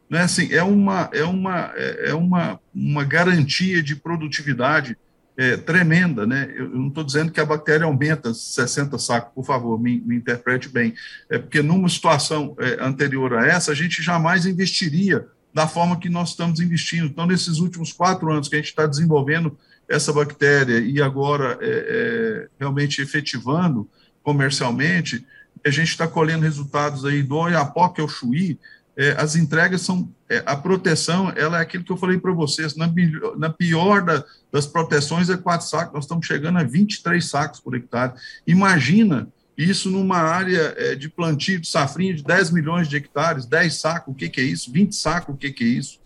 Né? 0.10 0.21
Assim, 0.21 0.51
é 0.51 0.63
uma, 0.63 1.10
é 1.13 1.23
uma, 1.23 1.73
é 1.75 2.13
uma, 2.13 2.60
uma 2.73 3.03
garantia 3.03 3.82
de 3.82 3.95
produtividade 3.95 4.97
é, 5.39 5.56
tremenda, 5.56 6.28
né? 6.28 6.54
Eu, 6.54 6.67
não 6.67 6.89
estou 6.89 7.02
dizendo 7.02 7.32
que 7.32 7.39
a 7.39 7.45
bactéria 7.45 7.86
aumenta 7.86 8.34
60 8.34 8.99
sacos, 8.99 9.32
por 9.34 9.45
favor, 9.45 9.82
me, 9.82 10.02
me 10.02 10.17
interprete 10.17 10.67
bem. 10.67 10.93
É 11.30 11.38
porque 11.38 11.62
numa 11.62 11.88
situação 11.88 12.58
é, 12.60 12.84
anterior 12.84 13.34
a 13.34 13.47
essa, 13.47 13.71
a 13.71 13.75
gente 13.75 14.04
jamais 14.04 14.45
investiria 14.45 15.25
da 15.54 15.65
forma 15.65 15.97
que 15.97 16.10
nós 16.10 16.32
estamos 16.32 16.60
investindo. 16.60 17.06
Então, 17.06 17.25
nesses 17.25 17.60
últimos 17.60 17.93
quatro 17.93 18.30
anos 18.30 18.49
que 18.49 18.56
a 18.56 18.58
gente 18.58 18.67
está 18.67 18.86
desenvolvendo 18.86 19.58
essa 19.88 20.12
bactéria 20.12 20.78
e 20.80 21.02
agora 21.02 21.58
é, 21.62 21.67
é, 21.69 22.47
realmente 22.60 23.02
efetivando 23.02 23.89
comercialmente, 24.21 25.25
a 25.65 25.69
gente 25.69 25.88
está 25.88 26.06
colhendo 26.06 26.43
resultados 26.43 27.06
aí 27.06 27.23
do 27.23 27.38
Oiapoque 27.38 28.02
ao 28.02 28.10
Chuí, 28.10 28.60
é, 28.97 29.12
as 29.17 29.36
entregas 29.36 29.82
são 29.82 30.10
é, 30.30 30.43
a 30.45 30.56
proteção, 30.56 31.32
ela 31.36 31.60
é 31.60 31.62
aquilo 31.62 31.84
que 31.84 31.91
eu 31.91 31.97
falei 31.97 32.17
para 32.17 32.32
vocês, 32.32 32.75
na, 32.75 32.91
na 33.38 33.49
pior 33.49 34.04
da, 34.04 34.23
das 34.52 34.67
proteções 34.67 35.30
é 35.30 35.38
quatro 35.38 35.67
sacos, 35.67 35.93
nós 35.93 36.04
estamos 36.04 36.25
chegando 36.25 36.60
a 36.60 36.63
23 36.63 37.23
sacos 37.25 37.60
por 37.60 37.75
hectare. 37.75 38.13
Imagina 38.45 39.28
isso 39.58 39.89
numa 39.89 40.17
área 40.17 40.73
é, 40.78 40.95
de 40.95 41.10
plantio 41.10 41.60
de 41.60 41.67
safrinha 41.67 42.13
de 42.13 42.23
10 42.23 42.52
milhões 42.52 42.88
de 42.88 42.95
hectares, 42.95 43.45
10 43.45 43.73
sacos, 43.73 44.13
o 44.13 44.17
que, 44.17 44.30
que 44.30 44.39
é 44.39 44.43
isso? 44.43 44.71
20 44.71 44.95
sacos, 44.95 45.36
o 45.36 45.38
que, 45.38 45.52
que 45.52 45.63
é 45.63 45.67
isso? 45.67 45.99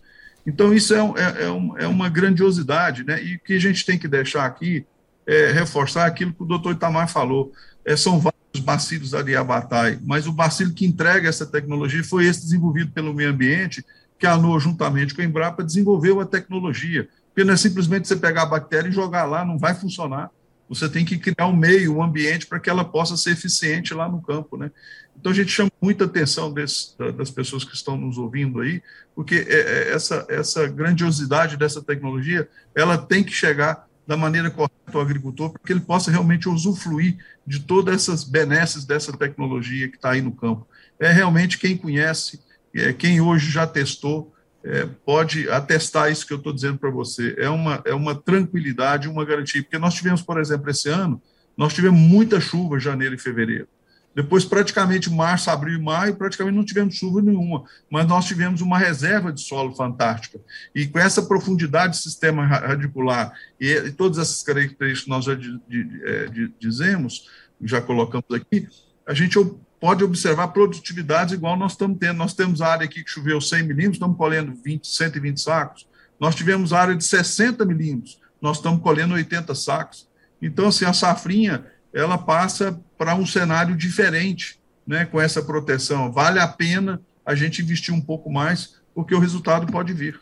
Então, 0.46 0.74
isso 0.74 0.94
é, 0.94 0.98
é, 0.98 1.44
é, 1.44 1.50
um, 1.50 1.78
é, 1.78 1.86
uma 1.86 2.08
grandiosidade, 2.08 3.04
né? 3.04 3.22
E 3.22 3.36
o 3.36 3.40
que 3.40 3.54
a 3.54 3.60
gente 3.60 3.84
tem 3.86 3.98
que 3.98 4.06
deixar 4.06 4.44
aqui 4.44 4.84
é 5.26 5.52
reforçar 5.52 6.04
aquilo 6.04 6.34
que 6.34 6.42
o 6.42 6.46
doutor 6.46 6.74
Itamar 6.74 7.08
falou. 7.08 7.52
É, 7.84 7.96
são 7.96 8.18
vários 8.18 8.44
os 8.54 8.60
bacilos 8.60 9.10
da 9.10 9.20
Diabatai, 9.20 9.98
mas 10.02 10.26
o 10.26 10.32
bacilo 10.32 10.72
que 10.72 10.86
entrega 10.86 11.28
essa 11.28 11.44
tecnologia 11.44 12.04
foi 12.04 12.26
esse 12.26 12.42
desenvolvido 12.42 12.92
pelo 12.92 13.12
meio 13.12 13.30
ambiente, 13.30 13.84
que 14.16 14.26
a 14.26 14.34
ANOA, 14.34 14.60
juntamente 14.60 15.12
com 15.12 15.20
a 15.20 15.24
Embrapa, 15.24 15.64
desenvolveu 15.64 16.20
a 16.20 16.24
tecnologia. 16.24 17.08
Porque 17.28 17.42
não 17.42 17.52
é 17.52 17.56
simplesmente 17.56 18.06
você 18.06 18.14
pegar 18.14 18.42
a 18.42 18.46
bactéria 18.46 18.88
e 18.88 18.92
jogar 18.92 19.24
lá, 19.24 19.44
não 19.44 19.58
vai 19.58 19.74
funcionar. 19.74 20.30
Você 20.68 20.88
tem 20.88 21.04
que 21.04 21.18
criar 21.18 21.48
um 21.48 21.56
meio, 21.56 21.96
um 21.96 22.02
ambiente 22.02 22.46
para 22.46 22.60
que 22.60 22.70
ela 22.70 22.84
possa 22.84 23.16
ser 23.16 23.32
eficiente 23.32 23.92
lá 23.92 24.08
no 24.08 24.22
campo, 24.22 24.56
né? 24.56 24.70
Então 25.18 25.32
a 25.32 25.34
gente 25.34 25.50
chama 25.50 25.70
muita 25.82 26.04
atenção 26.04 26.52
desse, 26.52 26.96
das 27.16 27.30
pessoas 27.30 27.64
que 27.64 27.74
estão 27.74 27.96
nos 27.96 28.18
ouvindo 28.18 28.60
aí, 28.60 28.80
porque 29.14 29.46
é, 29.48 29.54
é, 29.54 29.92
essa, 29.92 30.24
essa 30.28 30.66
grandiosidade 30.68 31.56
dessa 31.56 31.82
tecnologia, 31.82 32.48
ela 32.74 32.96
tem 32.96 33.22
que 33.22 33.32
chegar 33.32 33.86
da 34.06 34.16
maneira 34.16 34.50
correta 34.50 34.74
ao 34.92 35.00
agricultor, 35.00 35.50
para 35.50 35.62
que 35.64 35.72
ele 35.72 35.80
possa 35.80 36.10
realmente 36.10 36.48
usufruir 36.48 37.16
de 37.46 37.60
todas 37.60 37.94
essas 37.94 38.24
benesses 38.24 38.84
dessa 38.84 39.16
tecnologia 39.16 39.88
que 39.88 39.96
está 39.96 40.10
aí 40.10 40.20
no 40.20 40.32
campo. 40.32 40.66
É 40.98 41.10
realmente 41.10 41.58
quem 41.58 41.76
conhece, 41.76 42.40
é, 42.74 42.92
quem 42.92 43.20
hoje 43.20 43.50
já 43.50 43.66
testou, 43.66 44.34
é, 44.62 44.86
pode 45.04 45.48
atestar 45.50 46.10
isso 46.10 46.26
que 46.26 46.32
eu 46.32 46.38
estou 46.38 46.52
dizendo 46.52 46.78
para 46.78 46.90
você. 46.90 47.34
É 47.38 47.48
uma, 47.50 47.82
é 47.84 47.94
uma 47.94 48.14
tranquilidade, 48.14 49.08
uma 49.08 49.24
garantia. 49.24 49.62
Porque 49.62 49.78
nós 49.78 49.94
tivemos, 49.94 50.22
por 50.22 50.40
exemplo, 50.40 50.70
esse 50.70 50.88
ano, 50.88 51.20
nós 51.56 51.74
tivemos 51.74 52.00
muita 52.00 52.40
chuva 52.40 52.76
em 52.76 52.80
janeiro 52.80 53.14
e 53.14 53.18
fevereiro. 53.18 53.68
Depois, 54.14 54.44
praticamente, 54.44 55.10
março, 55.10 55.50
abril 55.50 55.78
e 55.78 55.82
maio, 55.82 56.14
praticamente 56.14 56.56
não 56.56 56.64
tivemos 56.64 56.94
chuva 56.94 57.20
nenhuma, 57.20 57.64
mas 57.90 58.06
nós 58.06 58.24
tivemos 58.24 58.60
uma 58.60 58.78
reserva 58.78 59.32
de 59.32 59.40
solo 59.40 59.74
fantástica. 59.74 60.40
E 60.74 60.86
com 60.86 60.98
essa 60.98 61.22
profundidade 61.22 61.98
do 61.98 62.02
sistema 62.02 62.46
radicular 62.46 63.32
e, 63.60 63.72
e 63.72 63.90
todas 63.90 64.18
essas 64.18 64.42
características 64.42 65.04
que 65.04 65.10
nós 65.10 65.24
já 65.24 65.34
de, 65.34 65.58
de, 65.68 66.28
de, 66.30 66.54
dizemos, 66.60 67.28
já 67.60 67.80
colocamos 67.80 68.30
aqui, 68.32 68.68
a 69.06 69.12
gente 69.12 69.36
pode 69.80 70.04
observar 70.04 70.48
produtividades 70.48 71.34
igual 71.34 71.56
nós 71.56 71.72
estamos 71.72 71.98
tendo. 71.98 72.16
Nós 72.16 72.34
temos 72.34 72.62
área 72.62 72.84
aqui 72.84 73.02
que 73.02 73.10
choveu 73.10 73.40
100 73.40 73.64
milímetros, 73.64 73.96
estamos 73.96 74.16
colhendo 74.16 74.54
20, 74.64 74.86
120 74.86 75.40
sacos. 75.40 75.88
Nós 76.20 76.34
tivemos 76.34 76.72
área 76.72 76.94
de 76.94 77.04
60 77.04 77.64
milímetros, 77.66 78.20
nós 78.40 78.58
estamos 78.58 78.80
colhendo 78.80 79.14
80 79.14 79.54
sacos. 79.54 80.08
Então, 80.40 80.68
assim, 80.68 80.84
a 80.84 80.92
safrinha, 80.92 81.66
ela 81.94 82.18
passa 82.18 82.78
para 82.98 83.14
um 83.14 83.24
cenário 83.24 83.76
diferente, 83.76 84.60
né, 84.84 85.04
com 85.04 85.20
essa 85.20 85.40
proteção. 85.40 86.10
Vale 86.10 86.40
a 86.40 86.48
pena 86.48 87.00
a 87.24 87.34
gente 87.34 87.62
investir 87.62 87.94
um 87.94 88.00
pouco 88.00 88.30
mais, 88.30 88.80
porque 88.92 89.14
o 89.14 89.20
resultado 89.20 89.70
pode 89.70 89.92
vir. 89.92 90.20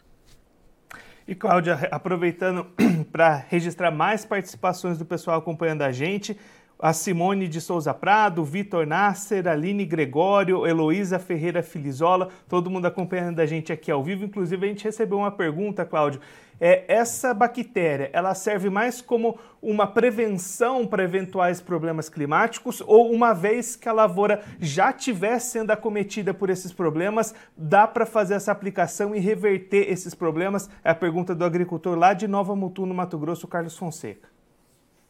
E 1.27 1.35
Cláudia, 1.35 1.89
aproveitando 1.91 2.67
para 3.11 3.37
registrar 3.49 3.91
mais 3.91 4.25
participações 4.25 4.99
do 4.99 5.05
pessoal 5.05 5.39
acompanhando 5.39 5.83
a 5.83 5.91
gente, 5.91 6.37
a 6.79 6.93
Simone 6.93 7.47
de 7.47 7.61
Souza 7.61 7.95
Prado, 7.95 8.45
Vitor 8.45 8.85
Nasser, 8.87 9.47
Aline 9.47 9.85
Gregório, 9.85 10.67
Heloísa 10.67 11.19
Ferreira 11.19 11.63
Filizola, 11.63 12.29
todo 12.49 12.69
mundo 12.69 12.87
acompanhando 12.87 13.39
a 13.39 13.47
gente 13.47 13.73
aqui 13.73 13.89
ao 13.89 14.03
vivo. 14.03 14.25
Inclusive, 14.25 14.67
a 14.67 14.69
gente 14.69 14.85
recebeu 14.85 15.19
uma 15.19 15.31
pergunta, 15.31 15.85
Cláudio. 15.85 16.21
É, 16.65 16.85
essa 16.87 17.35
bactéria, 17.35 18.09
ela 18.13 18.37
serve 18.37 18.71
mais 18.71 19.01
como 19.01 19.37
uma 19.61 19.85
prevenção 19.85 20.87
para 20.87 21.03
eventuais 21.03 21.61
problemas 21.61 22.09
climáticos 22.09 22.81
ou 22.87 23.13
uma 23.13 23.33
vez 23.33 23.75
que 23.75 23.89
a 23.89 23.93
lavoura 23.93 24.41
já 24.61 24.91
estiver 24.91 25.41
sendo 25.41 25.73
acometida 25.73 26.33
por 26.33 26.51
esses 26.51 26.73
problemas, 26.73 27.35
dá 27.57 27.85
para 27.89 28.07
fazer 28.07 28.35
essa 28.35 28.53
aplicação 28.53 29.13
e 29.13 29.19
reverter 29.19 29.91
esses 29.91 30.15
problemas? 30.15 30.71
É 30.85 30.91
a 30.91 30.95
pergunta 30.95 31.35
do 31.35 31.45
agricultor 31.45 31.99
lá 31.99 32.15
de 32.15 32.29
Nova 32.29 32.55
Mutu, 32.55 32.87
no 32.87 32.95
Mato 32.95 33.19
Grosso, 33.19 33.49
Carlos 33.49 33.77
Fonseca. 33.77 34.29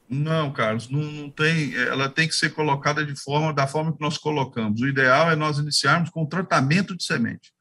Não, 0.08 0.50
Carlos, 0.54 0.88
não, 0.88 1.02
não, 1.02 1.28
tem. 1.28 1.74
Ela 1.74 2.08
tem 2.08 2.26
que 2.26 2.34
ser 2.34 2.54
colocada 2.54 3.04
de 3.04 3.14
forma 3.14 3.52
da 3.52 3.66
forma 3.66 3.92
que 3.92 4.00
nós 4.00 4.16
colocamos. 4.16 4.80
O 4.80 4.88
ideal 4.88 5.30
é 5.30 5.36
nós 5.36 5.58
iniciarmos 5.58 6.08
com 6.08 6.24
tratamento 6.24 6.96
de 6.96 7.04
semente. 7.04 7.52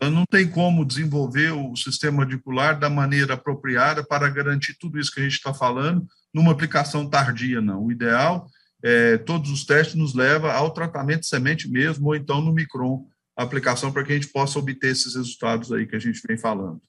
Ela 0.00 0.10
não 0.10 0.24
tem 0.24 0.48
como 0.48 0.84
desenvolver 0.84 1.52
o 1.52 1.76
sistema 1.76 2.24
radicular 2.24 2.78
da 2.78 2.88
maneira 2.88 3.34
apropriada 3.34 4.02
para 4.02 4.28
garantir 4.30 4.76
tudo 4.78 4.98
isso 4.98 5.12
que 5.12 5.20
a 5.20 5.22
gente 5.22 5.34
está 5.34 5.52
falando 5.52 6.06
numa 6.32 6.52
aplicação 6.52 7.08
tardia, 7.08 7.60
não. 7.60 7.84
O 7.84 7.92
ideal 7.92 8.46
é 8.82 9.18
todos 9.18 9.50
os 9.50 9.66
testes 9.66 9.96
nos 9.96 10.14
leva 10.14 10.52
ao 10.52 10.70
tratamento 10.70 11.20
de 11.20 11.26
semente 11.26 11.68
mesmo, 11.68 12.06
ou 12.06 12.16
então 12.16 12.40
no 12.40 12.52
micron, 12.52 13.06
aplicação 13.36 13.92
para 13.92 14.02
que 14.02 14.12
a 14.12 14.14
gente 14.14 14.28
possa 14.28 14.58
obter 14.58 14.92
esses 14.92 15.14
resultados 15.14 15.70
aí 15.70 15.86
que 15.86 15.96
a 15.96 16.00
gente 16.00 16.20
vem 16.26 16.38
falando 16.38 16.80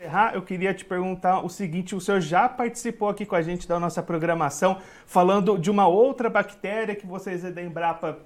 encerrar, 0.00 0.34
eu 0.34 0.42
queria 0.42 0.72
te 0.72 0.84
perguntar 0.84 1.44
o 1.44 1.48
seguinte: 1.48 1.94
o 1.94 2.00
senhor 2.00 2.20
já 2.20 2.48
participou 2.48 3.08
aqui 3.08 3.26
com 3.26 3.36
a 3.36 3.42
gente 3.42 3.68
da 3.68 3.78
nossa 3.78 4.02
programação 4.02 4.80
falando 5.06 5.58
de 5.58 5.70
uma 5.70 5.86
outra 5.86 6.30
bactéria 6.30 6.96
que 6.96 7.06
vocês 7.06 7.42
da 7.42 7.62
Embrapa 7.62 8.18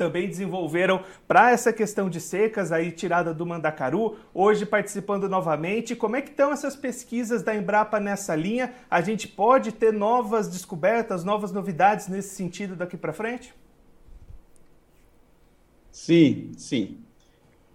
também 0.00 0.26
desenvolveram 0.26 1.04
para 1.28 1.50
essa 1.50 1.74
questão 1.74 2.08
de 2.08 2.22
secas 2.22 2.72
aí 2.72 2.90
tirada 2.90 3.34
do 3.34 3.44
mandacaru, 3.44 4.16
hoje 4.32 4.64
participando 4.64 5.28
novamente. 5.28 5.94
Como 5.94 6.16
é 6.16 6.22
que 6.22 6.30
estão 6.30 6.50
essas 6.50 6.74
pesquisas 6.74 7.42
da 7.42 7.54
Embrapa 7.54 8.00
nessa 8.00 8.34
linha? 8.34 8.72
A 8.90 9.02
gente 9.02 9.28
pode 9.28 9.72
ter 9.72 9.92
novas 9.92 10.48
descobertas, 10.48 11.22
novas 11.22 11.52
novidades 11.52 12.08
nesse 12.08 12.34
sentido 12.34 12.74
daqui 12.74 12.96
para 12.96 13.12
frente? 13.12 13.54
Sim, 15.92 16.52
sim. 16.56 17.04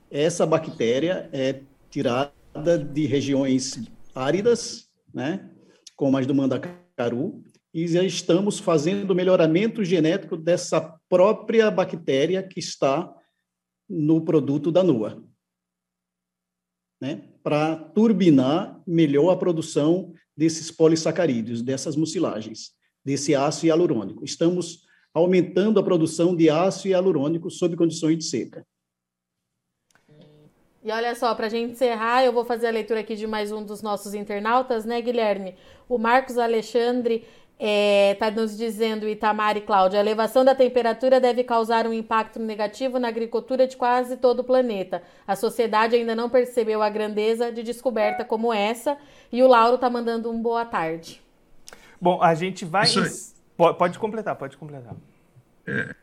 Essa 0.10 0.48
bactéria 0.48 1.30
é 1.32 1.60
tirada 1.92 2.80
de 2.92 3.06
regiões 3.06 3.88
áridas, 4.16 4.90
né, 5.14 5.48
como 5.96 6.18
as 6.18 6.26
do 6.26 6.34
Mandacaru, 6.34 7.44
e 7.76 7.90
já 7.90 8.02
estamos 8.02 8.58
fazendo 8.58 9.14
melhoramento 9.14 9.84
genético 9.84 10.38
dessa 10.38 10.98
própria 11.10 11.70
bactéria 11.70 12.42
que 12.42 12.58
está 12.58 13.14
no 13.90 14.24
produto 14.24 14.72
da 14.72 14.82
NUA, 14.82 15.22
né, 17.02 17.28
para 17.44 17.76
turbinar 17.76 18.82
melhor 18.88 19.30
a 19.30 19.36
produção 19.36 20.14
desses 20.38 20.72
polissacarídeos, 20.72 21.62
dessas 21.62 21.98
mucilagens, 21.98 22.72
desse 23.04 23.36
ácido 23.36 23.68
hialurônico. 23.68 24.24
Estamos 24.24 24.86
aumentando 25.14 25.78
a 25.78 25.84
produção 25.84 26.34
de 26.34 26.50
ácido 26.50 26.88
hialurônico 26.88 27.52
sob 27.52 27.76
condições 27.76 28.20
de 28.20 28.24
seca. 28.24 28.66
E 30.82 30.92
olha 30.92 31.16
só, 31.16 31.34
para 31.34 31.48
a 31.48 31.50
gente 31.50 31.72
encerrar, 31.72 32.24
eu 32.24 32.32
vou 32.32 32.46
fazer 32.46 32.68
a 32.68 32.72
leitura 32.72 33.00
aqui 33.00 33.16
de 33.16 33.26
mais 33.26 33.52
um 33.52 33.66
dos 33.66 33.82
nossos 33.82 34.14
internautas, 34.14 34.86
né, 34.86 35.02
Guilherme? 35.02 35.56
O 35.90 35.98
Marcos 35.98 36.38
Alexandre 36.38 37.26
está 37.58 37.66
é, 37.66 38.16
tá 38.16 38.32
nos 38.32 38.58
dizendo, 38.58 39.08
Itamar 39.08 39.56
e 39.56 39.62
Cláudia, 39.62 40.00
a 40.00 40.04
elevação 40.04 40.44
da 40.44 40.54
temperatura 40.54 41.22
deve 41.22 41.44
causar 41.44 41.88
um 41.88 41.94
impacto 41.94 42.38
negativo 42.38 43.00
na 43.00 43.08
agricultura 43.08 43.66
de 43.66 43.78
quase 43.78 44.18
todo 44.18 44.40
o 44.40 44.44
planeta. 44.44 45.02
A 45.26 45.36
sociedade 45.36 45.96
ainda 45.96 46.14
não 46.16 46.30
percebeu 46.30 46.82
a 46.82 46.90
grandeza 46.90 47.52
de 47.52 47.64
descoberta 47.64 48.26
como 48.26 48.54
essa. 48.54 48.98
E 49.32 49.42
o 49.42 49.48
Lauro 49.48 49.76
está 49.76 49.90
mandando 49.90 50.30
um 50.30 50.42
boa 50.42 50.66
tarde. 50.66 51.22
Bom, 52.00 52.22
a 52.22 52.36
gente 52.36 52.66
vai. 52.66 52.88
Pode, 53.56 53.78
pode 53.78 54.00
completar, 54.00 54.36
pode 54.36 54.58
completar. 54.58 54.94
É, 55.66 55.96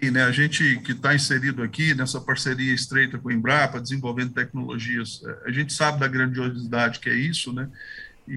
aí, 0.00 0.10
né? 0.10 0.22
A 0.22 0.30
gente 0.30 0.78
que 0.80 0.92
está 0.92 1.14
inserido 1.14 1.62
aqui 1.62 1.94
nessa 1.94 2.20
parceria 2.20 2.72
estreita 2.72 3.18
com 3.18 3.28
o 3.28 3.32
Embrapa, 3.32 3.80
desenvolvendo 3.80 4.32
tecnologias, 4.32 5.22
é, 5.24 5.48
a 5.48 5.52
gente 5.52 5.72
sabe 5.72 5.98
da 5.98 6.06
grandiosidade 6.06 7.00
que 7.00 7.10
é 7.10 7.14
isso, 7.14 7.52
né? 7.52 7.68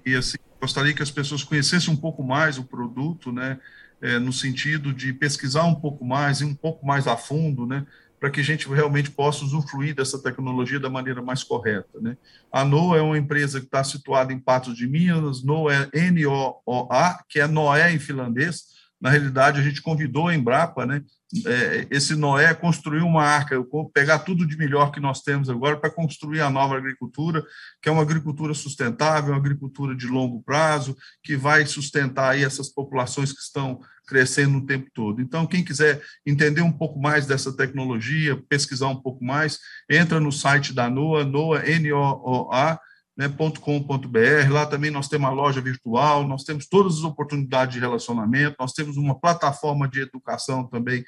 E 0.06 0.16
assim, 0.16 0.38
gostaria 0.60 0.94
que 0.94 1.04
as 1.04 1.12
pessoas 1.12 1.44
conhecessem 1.44 1.94
um 1.94 1.98
pouco 1.98 2.24
mais 2.24 2.58
o 2.58 2.64
produto, 2.64 3.32
né? 3.32 3.60
É, 4.00 4.20
no 4.20 4.32
sentido 4.32 4.94
de 4.94 5.12
pesquisar 5.12 5.64
um 5.64 5.74
pouco 5.74 6.06
mais 6.06 6.42
e 6.42 6.46
um 6.46 6.54
pouco 6.54 6.86
mais 6.86 7.08
a 7.08 7.18
fundo, 7.18 7.66
né? 7.66 7.86
Para 8.20 8.30
que 8.30 8.40
a 8.40 8.44
gente 8.44 8.68
realmente 8.68 9.10
possa 9.10 9.44
usufruir 9.44 9.96
dessa 9.96 10.22
tecnologia 10.22 10.80
da 10.80 10.90
maneira 10.90 11.22
mais 11.22 11.44
correta, 11.44 12.00
né? 12.00 12.16
A 12.52 12.64
NOA 12.64 12.98
é 12.98 13.02
uma 13.02 13.18
empresa 13.18 13.60
que 13.60 13.66
está 13.66 13.84
situada 13.84 14.32
em 14.32 14.40
Patos 14.40 14.76
de 14.76 14.88
Minas, 14.88 15.44
NOA 15.44 15.74
é 15.74 16.08
N-O-O-A, 16.10 17.24
que 17.28 17.40
é 17.40 17.48
Noé 17.48 17.92
em 17.92 18.00
finlandês. 18.00 18.78
Na 19.00 19.10
realidade, 19.10 19.60
a 19.60 19.64
gente 19.64 19.82
convidou 19.82 20.28
a 20.28 20.36
Embrapa, 20.36 20.86
né? 20.86 21.04
é, 21.46 21.88
esse 21.92 22.16
Noé 22.16 22.54
construir 22.54 23.02
uma 23.02 23.24
arca, 23.24 23.56
pegar 23.94 24.20
tudo 24.20 24.46
de 24.46 24.58
melhor 24.58 24.92
que 24.92 25.00
nós 25.00 25.22
temos 25.22 25.50
agora 25.50 25.78
para 25.78 25.90
construir 25.90 26.40
a 26.42 26.50
nova 26.50 26.78
agricultura, 26.78 27.44
que 27.82 27.90
é 27.90 27.92
uma 27.92 28.02
agricultura 28.02 28.54
sustentável, 28.54 29.34
uma 29.34 29.40
agricultura 29.40 29.96
de 29.96 30.08
longo 30.08 30.42
prazo, 30.42 30.96
que 31.22 31.36
vai 31.36 31.66
sustentar 31.66 32.32
aí 32.32 32.44
essas 32.44 32.70
populações 32.70 33.34
que 33.34 33.42
estão 33.42 33.80
crescendo 34.08 34.60
o 34.60 34.66
tempo 34.66 34.90
todo. 34.94 35.22
Então, 35.22 35.46
quem 35.46 35.66
quiser 35.66 36.02
entender 36.26 36.62
um 36.62 36.72
pouco 36.72 36.98
mais 36.98 37.28
dessa 37.28 37.56
tecnologia, 37.56 38.42
pesquisar 38.48 38.88
um 38.88 39.02
pouco 39.02 39.24
mais, 39.24 39.60
entra 39.90 40.20
no 40.20 40.32
site 40.32 40.74
da 40.74 40.90
NOA, 40.90 41.26
NOA, 41.26 41.68
N-O-O-A, 41.68 42.80
né, 43.18 43.28
.com.br, 43.60 44.52
lá 44.52 44.66
também 44.68 44.92
nós 44.92 45.08
temos 45.08 45.28
uma 45.28 45.34
loja 45.34 45.60
virtual, 45.60 46.28
nós 46.28 46.44
temos 46.44 46.68
todas 46.68 46.98
as 46.98 47.04
oportunidades 47.04 47.74
de 47.74 47.80
relacionamento, 47.80 48.56
nós 48.60 48.74
temos 48.74 48.96
uma 48.96 49.20
plataforma 49.20 49.88
de 49.88 50.02
educação 50.02 50.68
também 50.68 51.04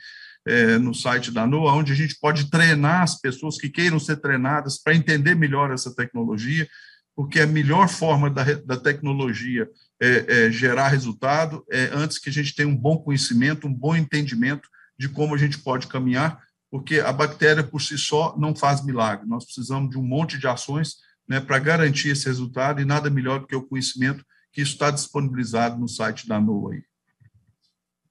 é, 0.47 0.79
no 0.79 0.93
site 0.95 1.29
da 1.29 1.45
NOA, 1.45 1.73
onde 1.73 1.91
a 1.91 1.95
gente 1.95 2.17
pode 2.19 2.49
treinar 2.49 3.03
as 3.03 3.21
pessoas 3.21 3.57
que 3.57 3.69
queiram 3.69 3.99
ser 3.99 4.17
treinadas 4.17 4.81
para 4.81 4.95
entender 4.95 5.35
melhor 5.35 5.69
essa 5.71 5.93
tecnologia, 5.93 6.67
porque 7.15 7.41
a 7.41 7.45
melhor 7.45 7.87
forma 7.87 8.27
da, 8.29 8.43
da 8.65 8.77
tecnologia 8.77 9.69
é, 10.01 10.45
é 10.47 10.51
gerar 10.51 10.87
resultado 10.87 11.63
é 11.69 11.91
antes 11.93 12.17
que 12.17 12.29
a 12.29 12.33
gente 12.33 12.55
tenha 12.55 12.67
um 12.67 12.75
bom 12.75 12.97
conhecimento, 12.97 13.67
um 13.67 13.73
bom 13.73 13.95
entendimento 13.95 14.67
de 14.97 15.09
como 15.09 15.35
a 15.35 15.37
gente 15.37 15.59
pode 15.59 15.85
caminhar, 15.85 16.41
porque 16.71 16.99
a 16.99 17.11
bactéria 17.11 17.63
por 17.63 17.81
si 17.81 17.97
só 17.99 18.35
não 18.37 18.55
faz 18.55 18.83
milagre, 18.83 19.27
nós 19.27 19.45
precisamos 19.45 19.91
de 19.91 19.97
um 19.97 20.03
monte 20.03 20.39
de 20.39 20.47
ações 20.47 20.95
né, 21.29 21.39
para 21.39 21.59
garantir 21.59 22.09
esse 22.09 22.25
resultado, 22.25 22.81
e 22.81 22.85
nada 22.85 23.09
melhor 23.09 23.39
do 23.39 23.47
que 23.47 23.55
o 23.55 23.61
conhecimento 23.61 24.25
que 24.51 24.61
está 24.61 24.89
disponibilizado 24.89 25.79
no 25.79 25.87
site 25.87 26.27
da 26.27 26.41
NOA. 26.41 26.73
Aí. 26.73 26.83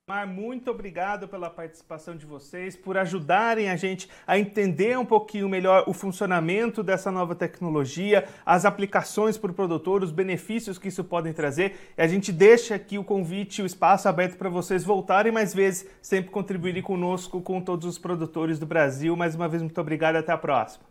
Mar, 0.08 0.26
muito 0.26 0.70
obrigado 0.70 1.28
pela 1.28 1.50
participação 1.50 2.16
de 2.16 2.24
vocês, 2.24 2.74
por 2.74 2.96
ajudarem 2.96 3.68
a 3.68 3.76
gente 3.76 4.08
a 4.26 4.38
entender 4.38 4.98
um 4.98 5.04
pouquinho 5.04 5.50
melhor 5.50 5.84
o 5.86 5.92
funcionamento 5.92 6.82
dessa 6.82 7.10
nova 7.10 7.34
tecnologia, 7.34 8.26
as 8.46 8.64
aplicações 8.64 9.36
para 9.36 9.50
o 9.50 9.54
produtor, 9.54 10.02
os 10.02 10.10
benefícios 10.10 10.78
que 10.78 10.88
isso 10.88 11.04
podem 11.04 11.34
trazer. 11.34 11.76
E 11.98 12.00
a 12.00 12.06
gente 12.06 12.32
deixa 12.32 12.76
aqui 12.76 12.96
o 12.96 13.04
convite, 13.04 13.60
o 13.60 13.66
espaço 13.66 14.08
aberto 14.08 14.38
para 14.38 14.48
vocês 14.48 14.82
voltarem 14.82 15.30
mais 15.30 15.52
vezes, 15.52 15.86
sempre 16.00 16.30
contribuírem 16.30 16.82
conosco, 16.82 17.42
com 17.42 17.60
todos 17.60 17.86
os 17.86 17.98
produtores 17.98 18.58
do 18.58 18.64
Brasil. 18.64 19.14
Mais 19.14 19.34
uma 19.34 19.46
vez, 19.46 19.62
muito 19.62 19.78
obrigado 19.78 20.16
até 20.16 20.32
a 20.32 20.38
próxima. 20.38 20.87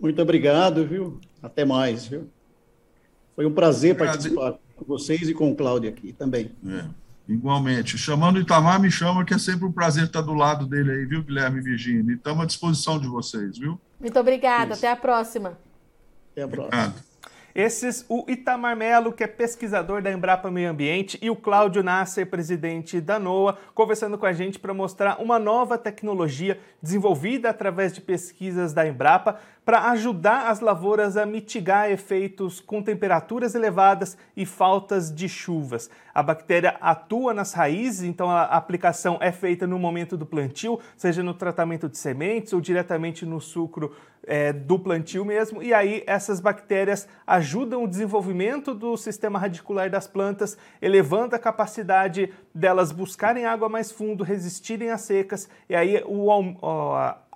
Muito 0.00 0.20
obrigado, 0.22 0.86
viu? 0.86 1.20
Até 1.42 1.64
mais, 1.64 2.06
viu? 2.06 2.28
Foi 3.34 3.46
um 3.46 3.52
prazer 3.52 3.96
participar 3.96 4.58
com 4.76 4.84
vocês 4.84 5.28
e 5.28 5.34
com 5.34 5.50
o 5.50 5.54
Cláudio 5.54 5.90
aqui 5.90 6.12
também. 6.12 6.50
É. 6.66 6.84
Igualmente. 7.28 7.98
Chamando 7.98 8.36
o 8.36 8.40
Itamar, 8.40 8.80
me 8.80 8.90
chama, 8.90 9.24
que 9.24 9.34
é 9.34 9.38
sempre 9.38 9.66
um 9.66 9.72
prazer 9.72 10.04
estar 10.04 10.22
do 10.22 10.32
lado 10.32 10.66
dele 10.66 10.90
aí, 10.92 11.04
viu, 11.04 11.22
Guilherme 11.22 11.58
e 11.58 11.62
Virginia? 11.62 12.12
E 12.12 12.16
estamos 12.16 12.42
à 12.42 12.46
disposição 12.46 12.98
de 12.98 13.06
vocês, 13.06 13.58
viu? 13.58 13.78
Muito 14.00 14.18
obrigada. 14.18 14.74
Até 14.74 14.90
a 14.90 14.96
próxima. 14.96 15.58
Até 16.32 16.42
a 16.42 16.48
próxima. 16.48 16.66
Obrigado. 16.66 17.08
Esses, 17.54 18.04
o 18.08 18.24
Itamar 18.28 18.76
Melo, 18.76 19.12
que 19.12 19.24
é 19.24 19.26
pesquisador 19.26 20.00
da 20.00 20.12
Embrapa 20.12 20.48
Meio 20.48 20.70
Ambiente, 20.70 21.18
e 21.20 21.28
o 21.28 21.34
Cláudio 21.34 21.82
Nasser, 21.82 22.24
presidente 22.24 23.00
da 23.00 23.18
NOAA, 23.18 23.58
conversando 23.74 24.16
com 24.16 24.26
a 24.26 24.32
gente 24.32 24.60
para 24.60 24.72
mostrar 24.72 25.20
uma 25.20 25.40
nova 25.40 25.76
tecnologia 25.76 26.60
desenvolvida 26.80 27.50
através 27.50 27.92
de 27.92 28.00
pesquisas 28.00 28.72
da 28.72 28.86
Embrapa 28.86 29.40
para 29.68 29.90
ajudar 29.90 30.46
as 30.46 30.60
lavouras 30.60 31.14
a 31.18 31.26
mitigar 31.26 31.90
efeitos 31.90 32.58
com 32.58 32.82
temperaturas 32.82 33.54
elevadas 33.54 34.16
e 34.34 34.46
faltas 34.46 35.14
de 35.14 35.28
chuvas. 35.28 35.90
A 36.14 36.22
bactéria 36.22 36.78
atua 36.80 37.34
nas 37.34 37.52
raízes, 37.52 38.02
então 38.02 38.30
a 38.30 38.44
aplicação 38.44 39.18
é 39.20 39.30
feita 39.30 39.66
no 39.66 39.78
momento 39.78 40.16
do 40.16 40.24
plantio, 40.24 40.80
seja 40.96 41.22
no 41.22 41.34
tratamento 41.34 41.86
de 41.86 41.98
sementes 41.98 42.54
ou 42.54 42.62
diretamente 42.62 43.26
no 43.26 43.42
sucro 43.42 43.94
é, 44.26 44.52
do 44.52 44.78
plantio 44.78 45.24
mesmo, 45.24 45.62
e 45.62 45.72
aí 45.72 46.02
essas 46.06 46.40
bactérias 46.40 47.06
ajudam 47.26 47.84
o 47.84 47.88
desenvolvimento 47.88 48.74
do 48.74 48.96
sistema 48.96 49.38
radicular 49.38 49.90
das 49.90 50.06
plantas, 50.06 50.56
elevando 50.82 51.36
a 51.36 51.38
capacidade 51.38 52.32
delas 52.54 52.90
buscarem 52.90 53.46
água 53.46 53.68
mais 53.68 53.92
fundo, 53.92 54.24
resistirem 54.24 54.90
às 54.90 55.02
secas, 55.02 55.48
e 55.68 55.74
aí 55.74 56.02
o, 56.06 56.28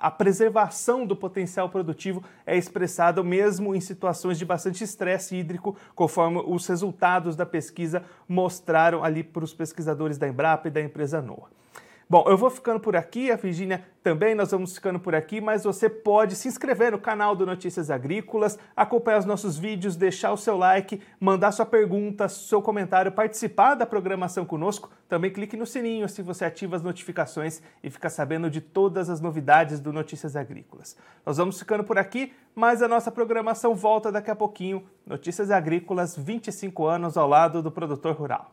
a 0.03 0.11
preservação 0.11 1.07
do 1.07 1.15
potencial 1.15 1.69
produtivo 1.69 2.25
é 2.45 2.57
expressada 2.57 3.23
mesmo 3.23 3.73
em 3.73 3.81
situações 3.81 4.37
de 4.37 4.45
bastante 4.45 4.83
estresse 4.83 5.37
hídrico, 5.37 5.77
conforme 5.95 6.43
os 6.45 6.67
resultados 6.67 7.37
da 7.37 7.47
pesquisa 7.47 8.03
mostraram 8.27 9.05
ali 9.05 9.23
para 9.23 9.45
os 9.45 9.55
pesquisadores 9.55 10.19
da 10.19 10.27
Embrapa 10.27 10.67
e 10.67 10.73
da 10.73 10.81
empresa 10.81 11.23
NOAA. 11.23 11.62
Bom, 12.13 12.27
eu 12.27 12.37
vou 12.37 12.51
ficando 12.51 12.79
por 12.79 12.95
aqui, 12.95 13.31
a 13.31 13.37
Virginia 13.37 13.83
também, 14.03 14.35
nós 14.35 14.51
vamos 14.51 14.75
ficando 14.75 15.01
por 15.01 15.15
aqui, 15.15 15.41
mas 15.41 15.65
você 15.65 15.89
pode 15.89 16.37
se 16.37 16.47
inscrever 16.47 16.93
no 16.93 16.99
canal 16.99 17.35
do 17.35 17.47
Notícias 17.47 17.91
Agrícolas, 17.91 18.59
acompanhar 18.77 19.21
os 19.21 19.25
nossos 19.25 19.57
vídeos, 19.57 19.97
deixar 19.97 20.31
o 20.31 20.37
seu 20.37 20.59
like, 20.59 21.01
mandar 21.19 21.53
sua 21.53 21.65
pergunta, 21.65 22.29
seu 22.29 22.61
comentário, 22.61 23.13
participar 23.13 23.77
da 23.77 23.87
programação 23.87 24.45
conosco. 24.45 24.91
Também 25.09 25.31
clique 25.31 25.57
no 25.57 25.65
sininho 25.65 26.07
se 26.07 26.21
você 26.21 26.45
ativa 26.45 26.77
as 26.77 26.83
notificações 26.83 27.63
e 27.83 27.89
fica 27.89 28.11
sabendo 28.11 28.51
de 28.51 28.61
todas 28.61 29.09
as 29.09 29.19
novidades 29.19 29.81
do 29.81 29.91
Notícias 29.91 30.37
Agrícolas. 30.37 30.95
Nós 31.25 31.39
vamos 31.39 31.59
ficando 31.59 31.83
por 31.83 31.97
aqui, 31.97 32.35
mas 32.55 32.83
a 32.83 32.89
nossa 32.89 33.11
programação 33.11 33.75
volta 33.75 34.13
daqui 34.13 34.31
a 34.31 34.37
pouquinho. 34.37 34.85
Notícias 35.07 35.51
Agrícolas, 35.51 36.15
25 36.15 36.85
anos 36.85 37.17
ao 37.17 37.27
lado 37.27 37.63
do 37.63 37.71
produtor 37.71 38.15
rural. 38.15 38.53